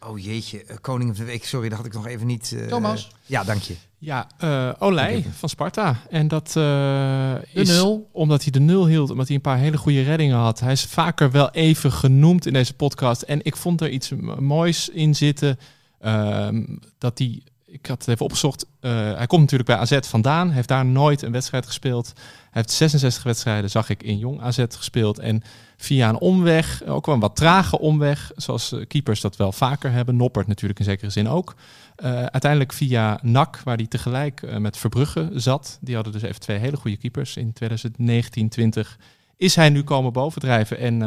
[0.06, 1.44] Oh jeetje, eh, koning van de week.
[1.44, 2.54] Sorry, dat had ik nog even niet...
[2.58, 3.10] eh, Thomas?
[3.26, 3.74] Ja, dank je.
[3.98, 5.96] Ja, eh Olij van Sparta.
[6.10, 8.08] En dat eh, is nul.
[8.12, 10.60] omdat hij de nul hield, omdat hij een paar hele goede reddingen had.
[10.60, 13.22] Hij is vaker wel even genoemd in deze podcast.
[13.22, 15.58] En ik vond er iets moois in zitten.
[16.00, 16.64] Ehm,
[16.98, 18.66] dat hij, ik had het even opgezocht.
[18.80, 20.46] eh, hij komt natuurlijk bij AZ vandaan.
[20.46, 22.12] Hij heeft daar nooit een wedstrijd gespeeld.
[22.14, 25.18] Hij heeft 66 wedstrijden, zag ik, in jong AZ gespeeld.
[25.18, 25.42] En
[25.82, 29.92] via een omweg, ook wel een wat trage omweg, zoals eh, keepers dat wel vaker
[29.92, 30.16] hebben.
[30.16, 31.54] Noppert natuurlijk in zekere zin ook.
[31.96, 35.78] Eh, uiteindelijk via NAC, waar hij tegelijk eh, met Verbrugge zat.
[35.80, 38.96] Die hadden dus even twee hele goede keepers in 2019-20.
[39.36, 40.78] Is hij nu komen bovendrijven.
[40.78, 40.98] En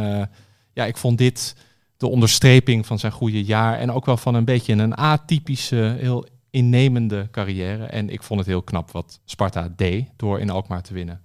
[0.73, 1.55] ja, ik vond dit
[1.97, 3.79] de onderstreping van zijn goede jaar.
[3.79, 7.85] En ook wel van een beetje een atypische, heel innemende carrière.
[7.85, 11.24] En ik vond het heel knap wat Sparta deed door in Alkmaar te winnen.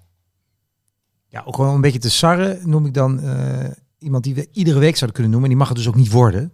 [1.30, 4.78] Ja, ook gewoon een beetje te sarren noem ik dan eh, iemand die we iedere
[4.78, 5.42] week zouden kunnen noemen.
[5.42, 6.52] En die mag het dus ook niet worden.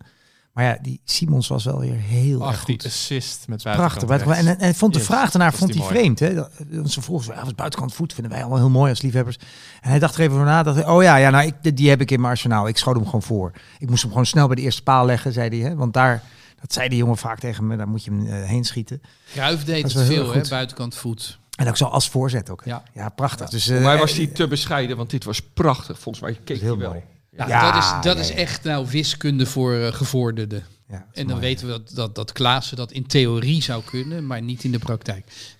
[0.52, 2.86] Maar ja, die Simons was wel weer heel erg Ach, die goed.
[2.86, 3.78] assist met Prachtig.
[3.80, 4.46] buitenkant buitenkant.
[4.46, 6.18] En, en, en vond de Yes, vraag daarnaar was vond die hij vreemd.
[6.18, 6.34] Hè?
[6.34, 9.38] Dat- Want ze vroeg, ja, was buitenkant voet vinden wij allemaal heel mooi als liefhebbers.
[9.80, 10.62] En hij dacht er even over na.
[10.62, 12.68] Dacht, hij, oh ja, ja nou, ik, die heb ik in mijn arsenaal.
[12.68, 13.52] Ik schoot hem gewoon voor.
[13.78, 15.70] Ik moest hem gewoon snel bij de eerste paal leggen, zei hij.
[15.70, 15.74] Hè?
[15.76, 16.22] Want daar,
[16.60, 19.00] dat zei die jongen vaak tegen me, daar moet je hem eh, heen schieten.
[19.32, 21.38] Cruijff deed Dat het veel, hè, buitenkant voet.
[21.56, 22.64] En ook zo als voorzet ook.
[22.64, 22.82] Ja.
[22.94, 23.48] Ja, prachtig.
[23.48, 25.98] Dus, Voor eh, mij was hij te bescheiden, want dit was prachtig.
[25.98, 26.90] Volgens mij keek heel hij wel.
[26.90, 27.02] mooi.
[27.30, 30.64] Ja, Ja, dat is, dat ja, is echt nou wiskunde voor eh, gevorderden.
[30.88, 31.40] Ja, En dan mooi.
[31.40, 34.78] weten we dat, dat, dat Klaassen dat in theorie zou kunnen, maar niet in de
[34.78, 35.54] praktijk.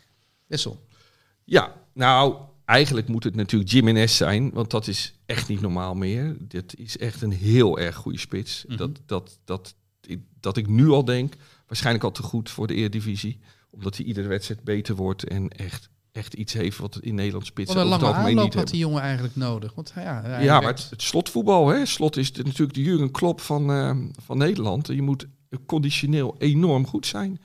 [0.47, 0.87] Wessel.
[1.45, 6.37] Ja, nou, eigenlijk moet het natuurlijk Jiménez zijn, want dat is echt niet normaal meer.
[6.41, 8.65] Dit is echt een heel erg goede spits.
[8.69, 8.77] Mhm.
[8.77, 9.75] dat, dat, dat,
[10.41, 11.35] dat ik nu al denk,
[11.67, 13.41] waarschijnlijk al te goed voor de Eredivisie.
[13.77, 17.77] Omdat hij iedere wedstrijd beter wordt en echt, echt iets heeft wat in Nederland spitsen
[17.77, 18.89] over het lange algemeen aanloop niet had die hebben.
[18.89, 19.75] jongen eigenlijk nodig.
[19.75, 21.87] Want, ja, Ja, maar het, het slotvoetbal, hè.
[21.87, 24.87] Slot is de- natuurlijk de Jurgen Klopp van, eh, van Nederland.
[24.87, 25.27] Je moet
[25.67, 27.41] conditioneel enorm goed zijn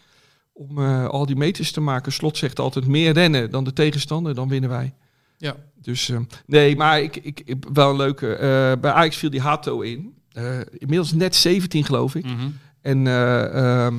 [0.53, 2.11] om eh, al die meters te maken.
[2.11, 4.93] Slot zegt altijd meer rennen dan de tegenstander, dan winnen wij.
[5.37, 5.55] Ja.
[5.81, 8.37] Dus eh, nee, maar ik, ik, ik wel een leuke.
[8.81, 10.13] bij Ajax viel die Hato in.
[10.77, 12.25] Inmiddels net 17 geloof ik.
[12.25, 12.47] Mhm.
[12.81, 13.95] En eh, ehm,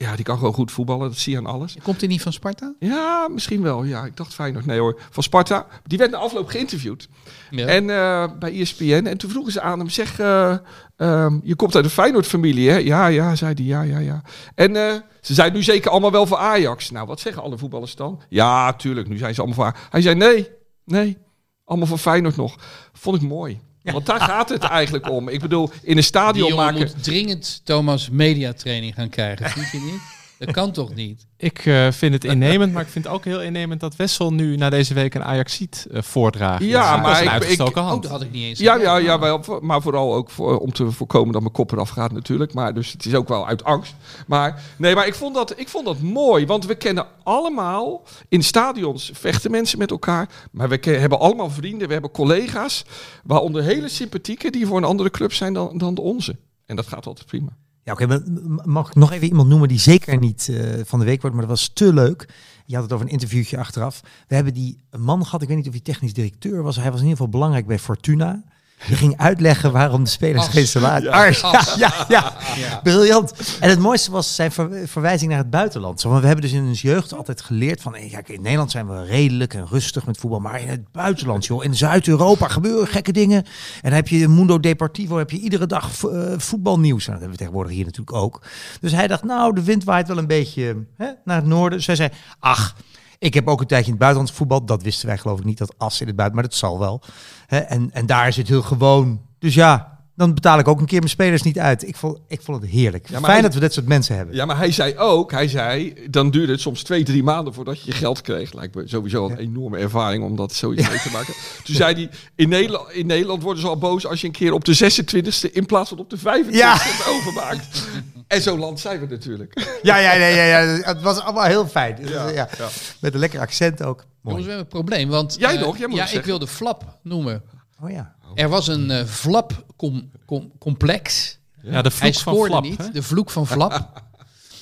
[0.00, 1.08] ja, die kan gewoon goed voetballen.
[1.08, 1.76] Dat zie je aan alles.
[1.82, 2.74] Komt hij niet van Sparta?
[2.78, 3.84] Ja, misschien wel.
[3.84, 4.66] Ja, ik dacht Feyenoord.
[4.66, 5.66] Nee hoor, van Sparta.
[5.86, 7.08] Die werd na afloop geïnterviewd.
[7.50, 7.66] Ja.
[7.66, 9.06] En eh, bij ESPN.
[9.06, 10.56] En toen vroegen ze aan hem, zeg, eh,
[10.96, 12.76] ehm, je komt uit de Feyenoord-familie, hè?
[12.76, 14.22] Ja, ja, zei hij, ja, ja, ja.
[14.54, 16.90] En eh, ze zijn nu zeker allemaal wel voor Ajax.
[16.90, 18.20] Nou, wat zeggen alle voetballers dan?
[18.28, 19.86] Ja, tuurlijk, nu zijn ze allemaal voor Ajax.
[19.90, 20.48] Hij zei, nee,
[20.84, 21.18] nee,
[21.64, 22.56] allemaal voor Feyenoord nog.
[22.92, 23.60] Vond ik mooi.
[23.92, 25.28] Want daar gaat het eigenlijk om.
[25.28, 26.78] Ik bedoel, in een stadion maken...
[26.78, 29.50] moet dringend Thomas mediatraining gaan krijgen.
[29.50, 30.17] Vind je niet?
[30.38, 31.26] Dat kan toch niet?
[31.36, 34.56] Ik eh, vind het innemend, maar ik vind het ook heel innemend dat Wessel nu
[34.56, 36.64] na deze week een Ajaxiet eh voordraagt.
[36.64, 38.58] Ja, dat maar ik- ik- Oh, dat had ik niet eens.
[38.58, 41.88] Ja, ja, ja wel, maar vooral ook voor, om te voorkomen dat mijn kop eraf
[41.88, 42.54] gaat natuurlijk.
[42.54, 43.94] Maar dus het is ook wel uit angst.
[44.26, 46.46] Maar nee, maar ik vond dat, ik vond dat mooi.
[46.46, 50.28] Want we kennen allemaal, in stadions vechten mensen met elkaar.
[50.50, 52.84] Maar we hebben allemaal vrienden, we hebben collega's.
[53.24, 56.36] Waaronder hele sympathieke die voor een andere club zijn dan, dan de onze.
[56.66, 57.48] En dat gaat altijd prima.
[57.88, 58.22] Ja, oké,
[58.64, 61.46] mag ik nog even iemand noemen die zeker niet eh, van de week wordt, maar
[61.46, 62.28] dat was te leuk.
[62.66, 64.00] Je had het over een interviewtje achteraf.
[64.26, 66.76] We hebben die man gehad, ik weet niet of hij technisch directeur was.
[66.76, 68.42] Hij was in ieder geval belangrijk bij Fortuna.
[68.86, 70.52] Die ging uitleggen waarom de spelers As.
[70.52, 71.04] geen salaris...
[71.04, 71.10] Ja.
[71.10, 72.80] Ars, ja, ja, ja, Ja.
[72.82, 73.32] briljant.
[73.60, 76.00] En het mooiste was zijn ver- verwijzing naar het buitenland.
[76.00, 77.94] Zo, want we hebben dus in ons jeugd altijd geleerd van...
[77.94, 80.40] eh, Kijk, in Nederland zijn we redelijk en rustig met voetbal.
[80.40, 83.44] Maar in het buitenland, joh, in Zuid-Europa gebeuren gekke dingen.
[83.44, 87.06] En dan heb je Mundo Deportivo, heb je iedere dag eh, voetbalnieuws.
[87.06, 88.42] Nou, dat hebben we tegenwoordig hier natuurlijk ook.
[88.80, 91.78] Dus hij dacht, nou, de wind waait wel een beetje hè, naar het noorden.
[91.78, 92.08] Dus hij zei,
[92.38, 92.74] ach...
[93.20, 94.64] Ik heb ook een tijdje in het buitenland voetbal.
[94.64, 96.38] Dat wisten wij geloof ik niet, dat as in het buiten.
[96.38, 97.02] Maar dat zal wel.
[97.48, 99.20] Hè, en, en daar is het heel gewoon.
[99.38, 101.88] Dus ja, dan betaal ik ook een keer mijn spelers niet uit.
[101.88, 103.08] Ik vond, ik vond het heerlijk.
[103.08, 104.34] Ja, Fijn hij- dat we dit soort mensen hebben.
[104.34, 107.80] Ja, maar hij zei ook, hij zei, dan duurde het soms twee, drie maanden voordat
[107.80, 108.52] je je geld kreeg.
[108.52, 111.34] Lijkt me sowieso een enorme ervaring om dat zoiets mee te maken.
[111.64, 114.52] Toen zei hij, in Nederland, in Nederland worden ze al boos als je een keer
[114.52, 116.74] op de 26e in plaats van op de 25e Ja.
[116.78, 117.66] het overmaakt.
[118.28, 119.52] En zo'n land zijn we natuurlijk.
[119.82, 120.66] Ja, ja, ja, ja, ja.
[120.82, 121.96] Het was allemaal heel fijn.
[121.96, 122.48] Dus, Ja, ja.
[122.58, 122.68] ja.
[123.00, 123.98] Met een lekker accent ook.
[123.98, 124.36] Jongens, Mooi.
[124.42, 125.08] we hebben een probleem.
[125.08, 125.78] Want, Jij eh, nog?
[125.78, 126.28] Jij moet ja, ik zeggen.
[126.28, 127.42] wil de flap noemen.
[127.82, 128.14] Oh ja.
[128.34, 131.36] Er was een eh flap com- com- complex.
[131.62, 132.62] Ja, de Hij vloek van scoorde Flap.
[132.62, 132.78] niet.
[132.78, 132.90] hè?
[132.90, 133.72] De vloek van Flap.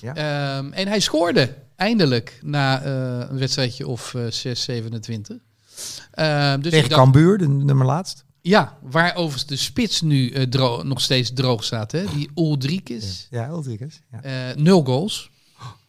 [0.00, 0.14] Ja.
[0.14, 2.90] Ehm, en hij scoorde eindelijk na eh,
[3.30, 5.36] een wedstrijdje of eh 6, 27.
[6.10, 8.24] Ehm, dus Tegen Cambuur, de nummer laatst.
[8.46, 11.92] Ja, waar overigens de spits nu eh, nog steeds droog staat.
[11.92, 12.04] Hè?
[12.14, 13.26] Die Ulrikes.
[13.30, 14.00] Ja, Ulrikes.
[14.10, 14.22] Ja.
[14.22, 15.30] Eh, nul goals.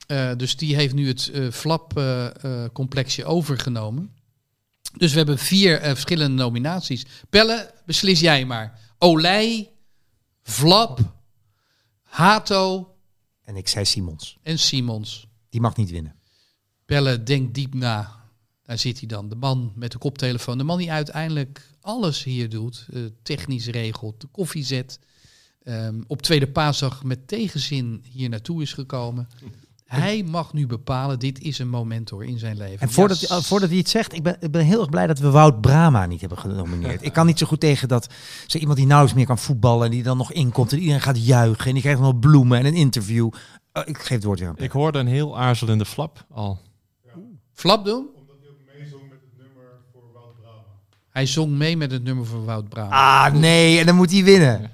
[0.07, 4.11] Eh, dus die heeft nu het Flap-complexje overgenomen.
[4.95, 7.05] Dus we hebben vier verschillende nominaties.
[7.29, 8.79] Pelle, beslis jij maar.
[8.97, 9.71] Olij,
[10.43, 10.99] Flap,
[12.01, 12.95] Hato
[13.43, 14.37] En ik zei Simons.
[14.43, 15.27] en Simons.
[15.49, 16.15] Die mag niet winnen.
[16.85, 18.15] Pelle, denk diep na.
[18.63, 19.29] Daar zit hij dan.
[19.29, 20.57] De man met de koptelefoon.
[20.57, 22.85] De man die uiteindelijk alles hier doet.
[22.93, 24.99] eh, technisch regelt, de koffie zet.
[25.63, 29.27] ehm, op tweede paasdag met tegenzin hier naartoe is gekomen.
[29.85, 32.79] Hij mag nu bepalen, dit is een moment hoor in zijn leven.
[32.79, 35.07] En voordat, Ja, hij- voordat hij het zegt, ik ben, ik ben heel erg blij
[35.07, 37.03] dat we Wout Brama niet hebben genomineerd.
[37.05, 38.07] Ik kan niet zo goed tegen dat
[38.47, 41.25] zo iemand die nauwelijks meer kan voetballen en die dan nog inkomt en iedereen gaat
[41.25, 43.25] juichen en die krijgt nog bloemen en een interview.
[43.73, 46.59] Oh, ik geef het woord weer aan Ik hoorde een heel aarzelende flap al.
[47.53, 48.07] Flap doen?
[51.17, 53.25] Hij zong mee met het nummer van Wout Brama.
[53.25, 54.71] Ah, nee, en dan moet hij winnen.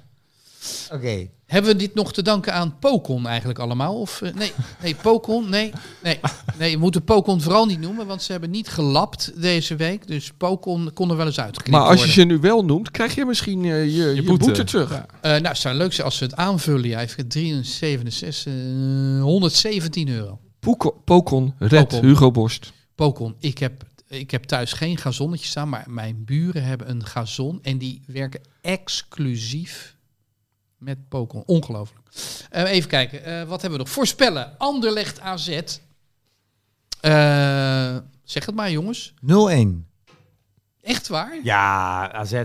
[0.92, 1.28] Oké.
[1.46, 4.00] Hebben we dit nog te danken aan Pokon eigenlijk allemaal?
[4.00, 5.72] Of, eh, nee, nee, Pokon, nee,
[6.02, 6.20] nee.
[6.58, 10.06] Nee, we moeten Pokon vooral niet noemen, want ze hebben niet gelapt deze week.
[10.06, 12.14] Dus Pokon kon er wel eens uitgeknipt Maar als je worden.
[12.14, 14.44] ze nu wel noemt, krijg je misschien eh, je, je, boete.
[14.44, 14.64] boete.
[14.64, 14.90] terug.
[14.90, 15.06] Ja.
[15.20, 16.88] Eh, nou, het zou leuk zijn als ze het aanvullen.
[16.88, 20.38] Ja, hij heeft 367, eh 117 euro.
[20.60, 22.08] Poeko- Pokon, Red, Pokon.
[22.08, 22.72] Hugo Borst.
[22.94, 23.84] Pokon, ik heb,
[24.18, 28.40] ik heb thuis geen gazonnetje staan, maar mijn buren hebben een gazon en die werken
[28.60, 29.96] exclusief
[30.78, 31.42] met Pokon.
[31.46, 32.08] Ongelooflijk.
[32.50, 33.94] Eh, even kijken, eh, wat hebben we nog?
[33.94, 35.48] Voorspellen, Anderlecht AZ.
[37.00, 39.14] Eh, zeg het maar jongens.
[39.20, 39.86] 0-1.
[40.80, 41.38] Echt waar?
[41.42, 42.42] Ja, AZ.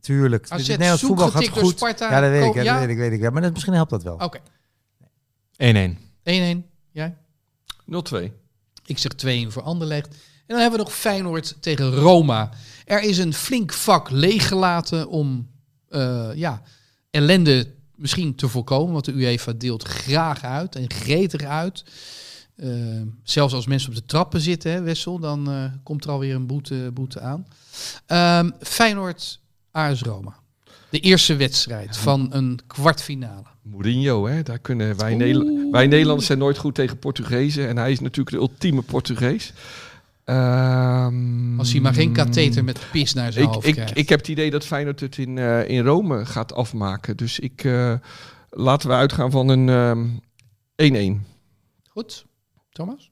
[0.00, 0.48] Tuurlijk.
[0.48, 1.76] AZ Het Nederlands voetbal gaat goed.
[1.76, 2.10] Sparta.
[2.10, 2.54] Ja, dat weet ik.
[2.54, 2.72] Hè, ja?
[2.72, 3.32] Dat weet ik, weet ik.
[3.32, 4.14] Maar dat, misschien helpt dat wel.
[4.14, 4.40] Oké,
[5.56, 5.98] 1-1.
[6.22, 6.70] 1-1.
[6.90, 7.16] Jij?
[7.86, 8.32] 0-2.
[8.86, 10.16] Ik zeg 2 voor Anderlecht.
[10.46, 12.50] En dan hebben we nog Feyenoord tegen Roma.
[12.84, 15.48] Er is een flink vak leeggelaten om
[15.88, 16.62] eh, ja,
[17.10, 18.92] ellende misschien te voorkomen.
[18.92, 21.84] Want de UEFA deelt graag uit en gretig uit.
[22.56, 22.68] Eh,
[23.22, 26.46] zelfs als mensen op de trappen zitten, hè, Wessel, dan eh, komt er alweer een
[26.46, 27.46] boete, boete aan.
[28.06, 29.40] Ehm, Feyenoord,
[29.70, 30.34] AS Roma.
[30.90, 33.44] De eerste wedstrijd van een kwartfinale.
[33.62, 34.42] Mourinho, hè?
[34.42, 35.20] Daar kunnen wij, Oeh.
[35.20, 37.68] Nederla- wij Nederlanders zijn nooit goed tegen Portugezen.
[37.68, 39.52] En hij is natuurlijk de ultieme Portugees.
[40.26, 43.96] Ehm, Als hij maar geen katheter met pis naar zijn ik, hoofd ik, krijgt.
[43.96, 47.16] ik heb het idee dat Feyenoord het in, eh, in Rome gaat afmaken.
[47.16, 47.94] Dus ik, eh,
[48.50, 50.06] laten we uitgaan van een ehm,
[50.76, 51.26] 1-1.
[51.88, 52.26] Goed.
[52.70, 53.10] Thomas?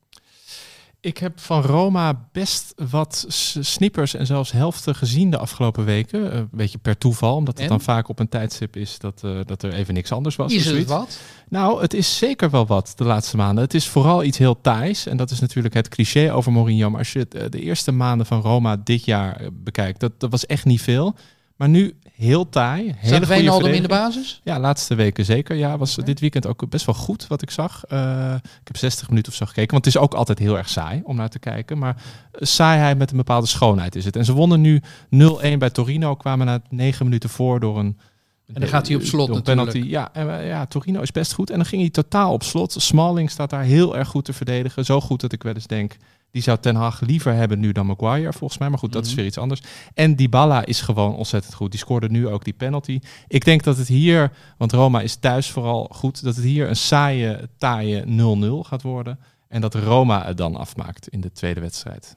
[1.05, 3.25] Ik heb van Roma best wat
[3.61, 6.33] snippers en zelfs helften gezien de afgelopen weken.
[6.33, 7.69] Eh, Een beetje per toeval, omdat het En?
[7.69, 10.53] dan vaak op een tijdstip is dat, eh, dat er even niks anders was.
[10.53, 11.19] Is het wat?
[11.49, 13.65] Nou, het is zeker wel wat de laatste maanden.
[13.65, 15.07] Het is vooral iets heel taais.
[15.07, 16.91] En dat is natuurlijk het cliché over Mourinho.
[16.91, 20.47] Maar als je eh, de eerste maanden van Roma dit jaar bekijkt, dat, dat was
[20.47, 21.15] echt niet veel.
[21.57, 22.95] Maar nu heel taai.
[22.97, 24.41] Hele Wijnaldum in de basis?
[24.45, 25.57] Ja, laatste weken zeker.
[25.57, 27.85] Ja, was dit weekend ook best wel goed wat ik zag.
[27.85, 29.71] Eh, ik heb 60 minuten of zo gekeken.
[29.71, 31.79] Want het is ook altijd heel erg saai om naar te kijken.
[31.79, 31.97] Maar
[32.33, 34.17] eh, saaiheid met een bepaalde schoonheid is het.
[34.17, 36.15] En ze wonnen nu 0-1 bij Torino.
[36.15, 37.99] Kwamen na 9 minuten voor door een...
[38.55, 39.71] En dan gaat hij op slot natuurlijk.
[39.71, 39.91] penalty.
[39.91, 41.51] Ja, en, eh, ja, Torino is best goed.
[41.51, 42.73] En dan ging hij totaal op slot.
[42.79, 44.85] Smalling staat daar heel erg goed te verdedigen.
[44.85, 45.97] Zo goed dat ik wel eens denk...
[46.35, 48.69] Die zou Ten Hag liever hebben nu dan Maguire, volgens mij.
[48.69, 49.17] Maar goed, dat is Mhm.
[49.19, 49.63] weer iets anders.
[49.95, 51.71] En Dybala is gewoon ontzettend goed.
[51.71, 53.01] Die scoorde nu ook die penalty.
[53.27, 56.77] Ik denk dat het hier, want Roma is thuis vooral goed, dat het hier een
[56.77, 59.19] saaie, taaie 0-0 gaat worden.
[59.49, 62.17] En dat Roma het dan afmaakt in de tweede wedstrijd.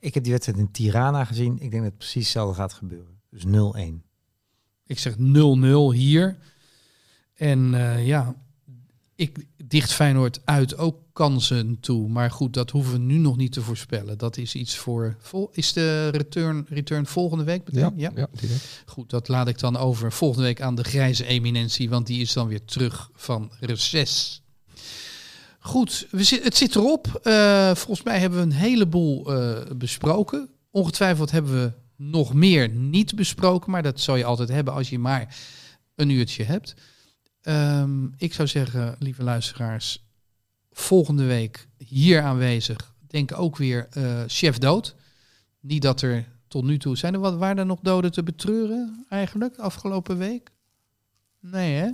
[0.00, 1.52] Ik heb die wedstrijd in Tirana gezien.
[1.52, 3.20] Ik denk dat het precies hetzelfde gaat gebeuren.
[3.30, 4.02] Dus 0-1.
[4.86, 6.36] Ik zeg 0-0 hier.
[7.34, 8.34] En eh, ja,
[9.14, 12.08] ik dicht Feyenoord uit ook kansen toe.
[12.08, 14.18] Maar goed, dat hoeven we nu nog niet te voorspellen.
[14.18, 15.16] Dat is iets voor...
[15.18, 17.92] Vol, is de return, return volgende week meteen?
[17.96, 18.82] ja, direct.
[18.86, 21.88] Goed, dat laat ik dan over volgende week aan de grijze eminentie.
[21.88, 24.42] Want die is dan weer terug van reces.
[25.58, 27.20] Goed, we zit, het zit erop.
[27.22, 30.48] Eh, volgens mij hebben we een heleboel eh, besproken.
[30.70, 33.70] Ongetwijfeld hebben we nog meer niet besproken.
[33.70, 35.36] Maar dat zou je altijd hebben als je maar
[35.94, 36.74] een uurtje hebt.
[37.46, 40.04] Ehm, ik zou zeggen, lieve luisteraars,
[40.72, 42.94] volgende week hier aanwezig.
[43.08, 44.94] Denk ook weer eh, chef dood.
[45.60, 49.06] Niet dat er tot nu toe zijn er wat waren er nog doden te betreuren
[49.08, 50.50] eigenlijk afgelopen week?
[51.40, 51.88] Nee hè?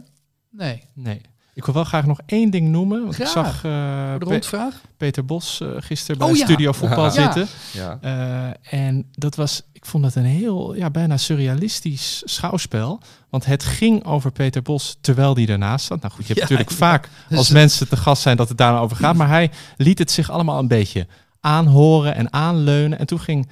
[0.51, 0.83] Nee.
[0.95, 1.21] Nee.
[1.55, 3.03] Ik wil wel graag nog één ding noemen.
[3.03, 3.27] Want Graag.
[3.29, 4.81] ik zag eh, de Pe- rondvraag?
[4.97, 6.45] Peter Bos eh, gisteren bij Oh ja.
[6.45, 7.11] Studio Voetbal Ja.
[7.11, 7.47] zitten.
[7.73, 7.99] Ja.
[8.01, 13.01] Eh, en dat was, ik vond het een heel, ja, bijna surrealistisch schouwspel.
[13.31, 16.01] Want het ging over Peter Bos terwijl die ernaast zat.
[16.01, 16.87] Nou goed, je hebt Ja, natuurlijk ja.
[16.87, 19.17] vaak Dus als het- mensen te gast zijn dat het daar over gaat.
[19.17, 21.07] Maar hij liet het zich allemaal een beetje
[21.41, 22.99] aanhoren en aanleunen.
[22.99, 23.49] En toen ging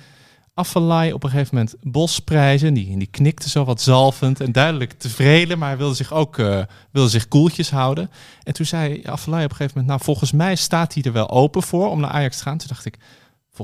[0.55, 2.75] Affelay op een gegeven moment Bos prijzen.
[2.75, 5.59] Die, die knikte zo wat zalvend en duidelijk tevreden.
[5.59, 6.61] Maar hij wilde zich ook eh,
[6.91, 8.11] wilde zich koeltjes houden.
[8.43, 9.87] En toen zei Affelay op een gegeven moment...
[9.87, 12.59] Nou, volgens mij staat hij er wel open voor om naar Ajax te gaan.
[12.59, 12.99] Toen dacht ik,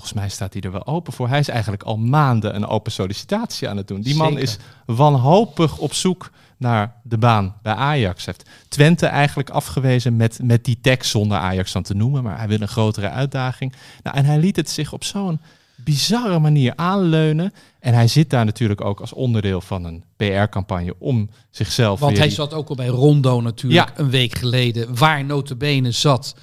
[0.01, 1.29] volgens mij staat hij er wel open voor.
[1.29, 4.01] Hij is eigenlijk al maanden een open sollicitatie aan het doen.
[4.01, 8.25] Die man is wanhopig op zoek naar de baan bij Ajax.
[8.27, 12.23] Heeft Twente eigenlijk afgewezen met, met die tekst zonder Ajax dan te noemen.
[12.23, 13.73] Maar hij wil een grotere uitdaging.
[14.03, 15.41] Nou, en hij liet het zich op zo'n
[15.77, 17.53] bizarre manier aanleunen.
[17.81, 22.27] En hij zit daar natuurlijk ook als onderdeel van een PR-campagne om zichzelf Want hij
[22.27, 24.01] die- zat ook al bij Rondo natuurlijk Ja.
[24.03, 24.97] een week geleden.
[24.99, 26.35] Waar notabene zat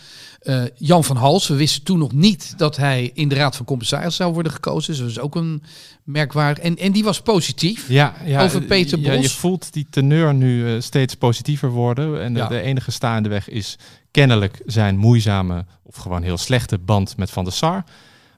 [0.44, 1.48] eh, Jan van Hals.
[1.48, 4.91] We wisten toen nog niet dat hij in de Raad van Commissaris zou worden gekozen.
[4.91, 5.64] Dus dat is ook een
[6.04, 6.64] merkwaardig.
[6.64, 7.89] En, en die was positief.
[7.89, 9.36] Ja, ja, Over Peter ja, je Bos.
[9.36, 12.22] voelt die teneur nu eh, steeds positiever worden.
[12.22, 12.48] En de- Ja.
[12.48, 13.78] de enige staande weg is
[14.12, 17.84] kennelijk zijn moeizame of gewoon heel slechte band met Van der Sar.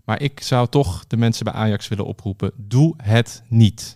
[0.05, 3.95] Maar ik zou toch de mensen bij Ajax willen oproepen, doe het niet.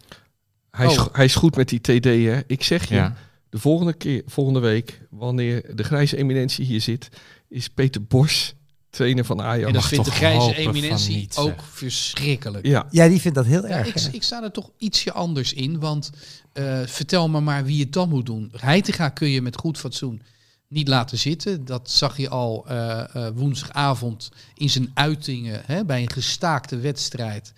[0.71, 1.05] Hij, is, Oh.
[1.11, 2.03] hij is goed met die TD.
[2.03, 2.39] Hè.
[2.47, 3.15] Ik zeg je, Ja.
[3.49, 7.09] de volgende, keer, volgende week, wanneer de grijze eminentie hier zit,
[7.49, 8.53] is Peter Bos
[8.89, 9.67] trainer van Ajax.
[9.67, 12.65] en dat vindt de toch grijze eminentie niet, ook verschrikkelijk.
[12.65, 13.87] Ja, Ja, die vindt dat heel Ja, erg.
[14.07, 16.09] ik, ik sta er toch ietsje anders in, want
[16.53, 18.51] eh, vertel me maar wie het dan moet doen.
[18.57, 20.21] Heitinga kun je met goed fatsoen
[20.67, 21.65] niet laten zitten.
[21.65, 27.53] Dat zag je al eh, eh, woensdagavond in zijn uitingen hè, bij een gestaakte wedstrijd.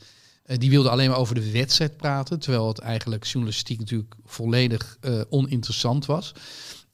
[0.45, 4.97] Eh, die wilde alleen maar over de wedstrijd praten, terwijl het eigenlijk journalistiek natuurlijk volledig
[5.01, 6.33] eh, oninteressant was.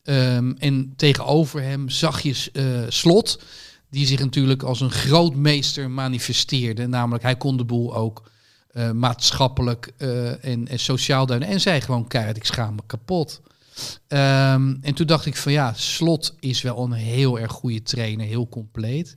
[0.07, 3.41] Ehm, en tegenover hem zag je eh, Slot,
[3.89, 6.87] die zich natuurlijk als een grootmeester manifesteerde.
[6.87, 8.31] Namelijk, hij kon de boel ook
[8.67, 11.49] eh, maatschappelijk eh, en, en sociaal duiden.
[11.49, 13.41] En zei gewoon keihard, ik schaam me kapot.
[14.07, 18.25] Ehm, en toen dacht ik van ja, Slot is wel een heel erg goede trainer,
[18.25, 19.15] heel compleet.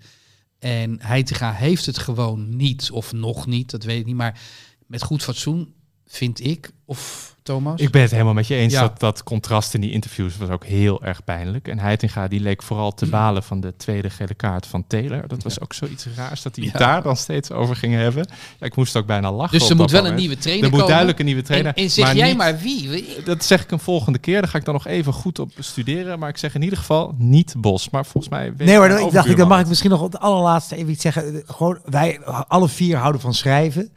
[0.59, 4.17] En Heitinga heeft het gewoon niet, of nog niet, dat weet ik niet.
[4.17, 4.41] Maar
[4.87, 5.75] met goed fatsoen
[6.13, 7.81] vind ik, of Thomas?
[7.81, 8.81] Ik ben het helemaal met je eens Ja.
[8.81, 11.69] dat dat contrast in die interviews was ook heel erg pijnlijk.
[11.69, 15.29] En Heitinga die leek vooral te balen van de tweede gele kaart van Taylor.
[15.29, 16.79] Dat was ook zoiets raars dat hij Ja.
[16.79, 18.27] daar dan steeds over ging hebben.
[18.61, 19.53] Ja, ik moest ook bijna lachen.
[19.59, 20.89] dus op er moet dat wel een nieuwe trainer Er moet komen.
[20.95, 21.75] duidelijk een nieuwe trainer.
[21.75, 23.23] En, en zeg jij niet- maar wie?
[23.25, 24.41] Dat zeg ik een volgende keer.
[24.41, 26.19] Daar ga ik dan nog even goed op studeren.
[26.19, 27.91] Maar ik zeg in ieder geval niet Bos.
[27.91, 28.53] Maar volgens mij...
[28.57, 30.77] weet Nee hoor, mijn ik dacht ik, dan mag ik misschien nog op het allerlaatste
[30.77, 31.43] even iets zeggen.
[31.47, 33.91] Gewoon, wij alle vier houden van schrijven.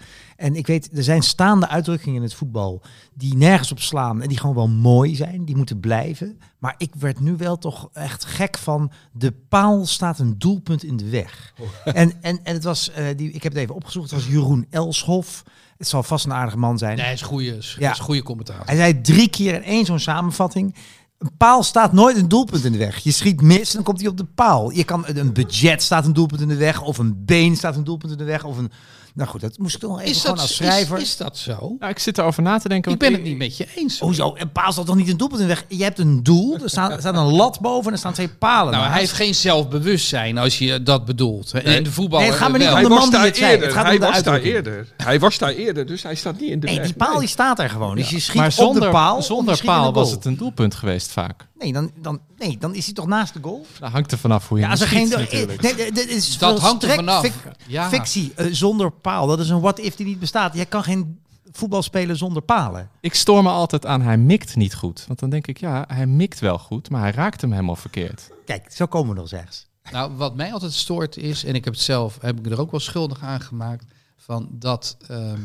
[0.43, 2.81] En ik weet, er zijn staande uitdrukkingen in het voetbal
[3.13, 6.39] die nergens op slaan en die gewoon wel mooi zijn, die moeten blijven.
[6.59, 10.97] Maar ik werd nu wel toch echt gek van de paal staat een doelpunt in
[10.97, 11.53] de weg.
[11.83, 14.67] En, en, en het was, eh, die, ik heb het even opgezocht, het was Jeroen
[14.69, 15.43] Elshoff.
[15.77, 16.95] Het zal vast een aardige man zijn.
[16.95, 17.91] Nee, hij is goede, is, Ja.
[17.91, 18.65] is goede commentaar.
[18.65, 20.75] Hij zei drie keer in één zo'n samenvatting.
[21.17, 22.97] Een paal staat nooit een doelpunt in de weg.
[22.97, 24.71] Je schiet mis, dan komt hij op de paal.
[24.71, 26.81] Je kan, een budget staat een doelpunt in de weg.
[26.81, 28.43] Of een been staat een doelpunt in de weg.
[28.43, 28.71] Of een,
[29.13, 30.97] nou goed, dat moest ik toch nog even Is gewoon dat, als schrijver.
[30.97, 31.75] is, is dat zo?
[31.79, 32.91] Nou, ik zit erover na te denken.
[32.91, 33.99] Ik ben het niet met je eens.
[33.99, 34.33] Hoezo?
[34.37, 35.65] Een paal staat toch niet een doelpunt in de weg?
[35.67, 38.27] Je hebt een doel, er staat, er staat een lat boven en er staan twee
[38.29, 41.51] palen Nou, hij heeft geen zelfbewustzijn als je dat bedoelt.
[41.51, 42.19] En de voetbal.
[42.19, 42.75] Nee, het gaat me niet wel.
[42.75, 43.51] om Hij de man was die daar het zei.
[43.51, 43.65] eerder.
[43.67, 44.87] Het gaat om Hij de was daar eerder.
[44.97, 46.85] Hij was daar eerder, dus hij staat niet in de Nee, weg.
[46.85, 47.95] die paal die staat er gewoon.
[47.95, 49.21] Dus je schiet maar op zonder, de paal.
[49.21, 51.47] zonder paal was het een doelpunt geweest vaak.
[51.63, 53.65] Nee dan, dan, nee, dan is hij toch naast de goal?
[53.79, 55.07] Dat hangt er vanaf hoe je Ja, als er hem geen.
[55.07, 55.77] schiet, Nee, natuurlijk.
[55.77, 57.21] nee, dit is Dat hangt er vanaf.
[57.25, 57.89] fic- Ja.
[57.89, 59.27] Fictie eh, zonder paal.
[59.27, 60.53] Dat is een what if die niet bestaat.
[60.53, 61.19] Jij kan geen
[61.51, 62.89] voetbal spelen zonder palen.
[62.99, 65.03] Ik stoor me altijd aan hij mikt niet goed.
[65.07, 68.29] Want dan denk ik, ja, hij mikt wel goed, maar hij raakt hem helemaal verkeerd.
[68.45, 69.67] Kijk, zo komen we nog eens.
[69.91, 72.71] Nou, wat mij altijd stoort is, en ik heb het zelf, heb ik er ook
[72.71, 73.85] wel schuldig aan gemaakt,
[74.17, 75.39] van dat ehm,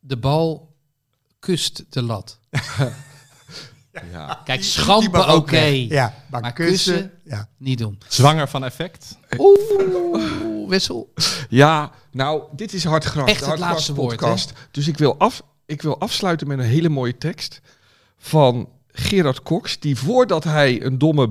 [0.00, 0.74] de bal
[1.38, 2.38] kust de lat.
[4.12, 4.40] Ja.
[4.44, 6.92] Kijk, schampen oké, Ja, maar, Maar kussen.
[6.92, 7.12] kussen?
[7.24, 7.48] Ja.
[7.56, 7.98] niet doen.
[8.08, 9.18] Zwanger van effect.
[9.38, 11.12] Oeh, wissel.
[11.48, 14.52] Ja, nou, dit is Hartgras, Echt het laatste woord, podcast.
[14.70, 17.60] Dus ik wil, af, ik wil afsluiten met een hele mooie tekst
[18.18, 21.30] van Gerard Cox, die voordat hij een domme,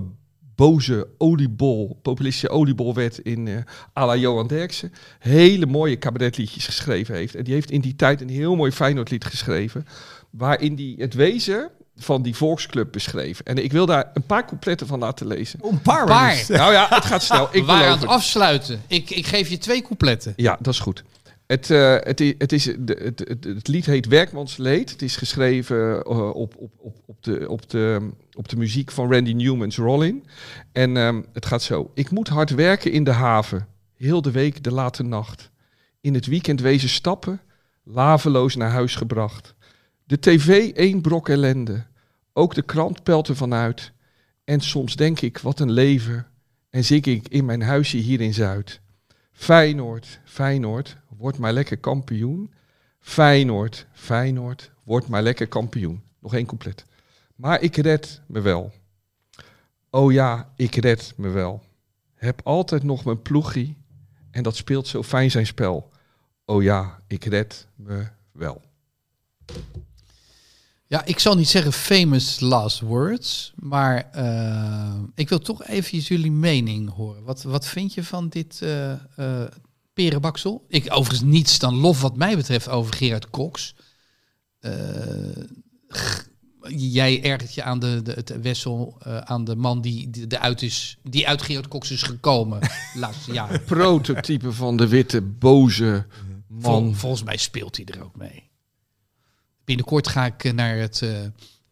[0.55, 3.57] boze oliebol, populistische oliebol werd in eh
[3.97, 7.35] à la Johan Derksen, hele mooie cabaretliedjes geschreven heeft.
[7.35, 9.85] En die heeft in die tijd een heel mooi Feyenoordlied geschreven,
[10.29, 13.39] waarin hij het wezen van die volksclub beschreef.
[13.39, 15.59] En ik wil daar een paar coupletten van laten lezen.
[15.63, 16.05] Een paar.
[16.05, 16.45] Paar.
[16.47, 17.49] Nou ja, het gaat snel.
[17.51, 18.81] We Ik waren aan het afsluiten.
[18.87, 20.33] Ik, ik geef je twee coupletten.
[20.35, 21.03] Ja, dat is goed.
[21.51, 21.95] Het, eh,
[22.37, 24.89] het, is, het, het lied heet Werkmansleed.
[24.89, 29.11] Het is geschreven eh, op, op, op, op, de, op, de, op de muziek van
[29.11, 30.25] Randy Newman's Rollin.
[30.71, 31.91] En ehm, het gaat zo.
[31.93, 33.67] Ik moet hard werken in de haven.
[33.95, 35.49] Heel de week de late nacht.
[36.01, 37.41] In het weekend wezen stappen.
[37.83, 39.55] Laveloos naar huis gebracht.
[40.11, 41.85] De tv één brok ellende.
[42.33, 43.91] Ook de krant pelt er vanuit.
[44.43, 46.27] En soms denk ik, wat een leven.
[46.69, 48.81] En zing ik in mijn huisje hier in Zuid.
[49.31, 52.53] Feyenoord, Feyenoord, word maar lekker kampioen.
[52.99, 56.01] Feyenoord, Feyenoord, word maar lekker kampioen.
[56.19, 56.85] Nog één couplet.
[57.35, 58.71] Maar ik red me wel.
[59.89, 61.63] Oh ja, ik red me wel.
[62.15, 63.77] Heb altijd nog mijn ploegie
[64.31, 65.91] en dat speelt zo fijn zijn spel.
[66.45, 68.61] Oh ja, ik red me wel.
[70.91, 76.31] Ja, ik zal niet zeggen famous last words, maar eh, ik wil toch even jullie
[76.31, 77.23] mening horen.
[77.23, 79.43] Wat, wat vind je van dit eh,
[79.93, 80.65] perenbaksel?
[80.67, 83.75] Ik overigens niets dan lof wat mij betreft over Gerard Cox.
[86.67, 90.61] Jij ergert je aan de, de, het wessel, aan de man die, die, de uit
[90.61, 92.59] is, die uit Gerard Cox is gekomen
[92.93, 93.63] laatste jaren.
[93.75, 96.05] Prototype van de witte, boze
[96.47, 96.61] man.
[96.61, 98.50] Vol- volgens mij speelt hij er ook mee.
[99.71, 101.09] Binnenkort ga ik eh, naar het eh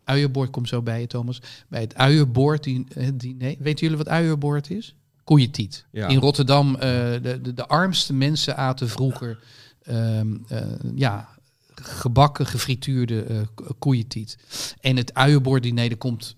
[0.09, 1.41] uienboord, kom zo bij je Thomas.
[1.67, 4.95] Bij het uienboord, die, eh, die, nee, weten jullie wat uienboord is?
[5.23, 5.85] Koeientiet.
[5.91, 6.07] Ja.
[6.07, 6.81] In Rotterdam, eh,
[7.21, 9.39] de, de, de armste mensen aten vroeger
[9.83, 10.61] ehm, eh,
[10.95, 11.29] ja,
[11.75, 13.47] gebakken, gefrituurde
[13.79, 14.37] koeientiet.
[14.81, 16.35] En het uienboorddiner, daar komt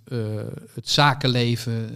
[0.73, 1.89] het zakenleven,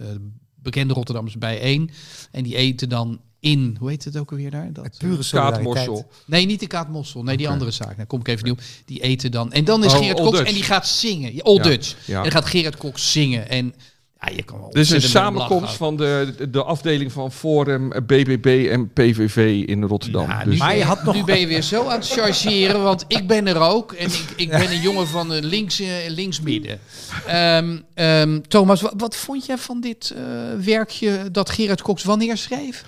[0.54, 1.90] bekende Rotterdammers bijeen.
[2.30, 4.72] En die eten dan in, hoe heet het ook alweer daar?
[4.72, 5.74] Dat, Het pure solidariteit.
[5.74, 6.06] Kaatmorsel.
[6.26, 7.22] Nee, niet de kaatmossel.
[7.22, 7.96] Nee, die andere zaak.
[7.96, 8.60] Daar kom ik even niet op.
[8.84, 9.52] Die eten dan.
[9.52, 10.48] En dan is Oh, Gerard Old Cox Dutch.
[10.50, 11.34] en die gaat zingen.
[11.34, 11.96] Ja, Dutch.
[12.04, 12.16] ja.
[12.16, 13.48] En dan gaat Gerard Cox zingen.
[13.48, 13.74] En
[14.20, 18.00] ja, je kan wel is een samenkomst van de, de, de afdeling van Forum, eh,
[18.02, 20.28] BBB en PVV in Rotterdam.
[20.28, 22.08] Ja, dus, nu, Maar ben je had nog- nu ben je weer zo aan het
[22.08, 23.92] chargeren, want ik ben er ook.
[23.92, 26.78] En ik, ik ben een jongen van eh, links, eh, links-midden.
[27.26, 30.22] Ehm, ehm, Thomas, wat, wat vond jij van dit eh,
[30.64, 32.84] werkje dat Gerard Cox wanneer schreef?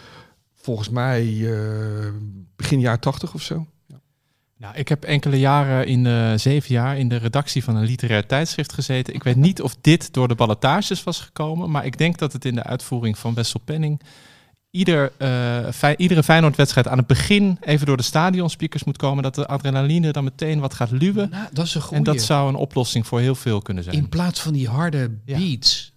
[0.69, 2.13] Volgens mij eh,
[2.57, 3.67] begin jaren tachtig of zo.
[4.57, 8.27] Nou, ik heb enkele jaren in de zeven jaar in de redactie van een literair
[8.27, 9.15] tijdschrift gezeten.
[9.15, 12.45] Ik weet niet of dit door de ballotages was gekomen, maar ik denk dat het
[12.45, 14.01] in de uitvoering van Wessel Penning
[14.71, 19.35] ieder, eh, Fey- iedere Feyenoord-wedstrijd aan het begin even door de stadionspeakers moet komen, dat
[19.35, 21.31] de adrenaline dan meteen wat gaat luwen.
[21.31, 23.97] Nou, dat is een En dat zou een oplossing voor heel veel kunnen zijn.
[23.97, 25.93] In plaats van die harde beats.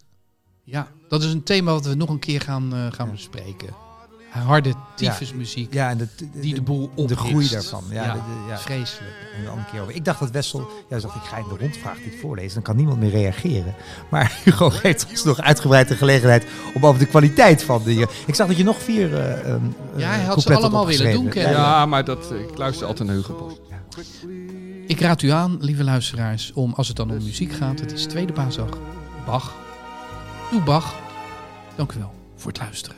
[0.63, 3.89] Ja, dat is een thema wat we nog een keer gaan, eh, gaan bespreken.
[4.31, 7.83] Harde tyfusmuziek Ja, en de, die de boel op de groei daarvan.
[7.89, 8.57] Ja, Ja, de- de- ja.
[8.57, 9.13] vreselijk.
[9.41, 9.95] Een andere keer over.
[9.95, 12.75] Ik dacht dat Wessel, ja, dacht ik ga in de rondvraag dit voorlezen, dan kan
[12.75, 13.75] niemand meer reageren.
[14.11, 18.07] Maar Hugo geeft ons nog uitgebreid de gelegenheid om over de kwaliteit van de.
[18.25, 19.13] Ik zag dat je nog vier.
[19.17, 19.61] eh, ehm,
[19.95, 21.49] Ja, hij eh, had ze allemaal willen doen, Ken.
[21.51, 23.57] Ja, maar dat, eh, ik luister altijd naar Hugo.
[24.87, 28.05] Ik raad u aan, lieve luisteraars, om als het dan om muziek gaat, het is
[28.05, 28.69] tweede paasdag,
[29.25, 29.53] Bach.
[30.51, 30.95] Doe Bach.
[31.75, 32.97] Dank u wel voor het luisteren.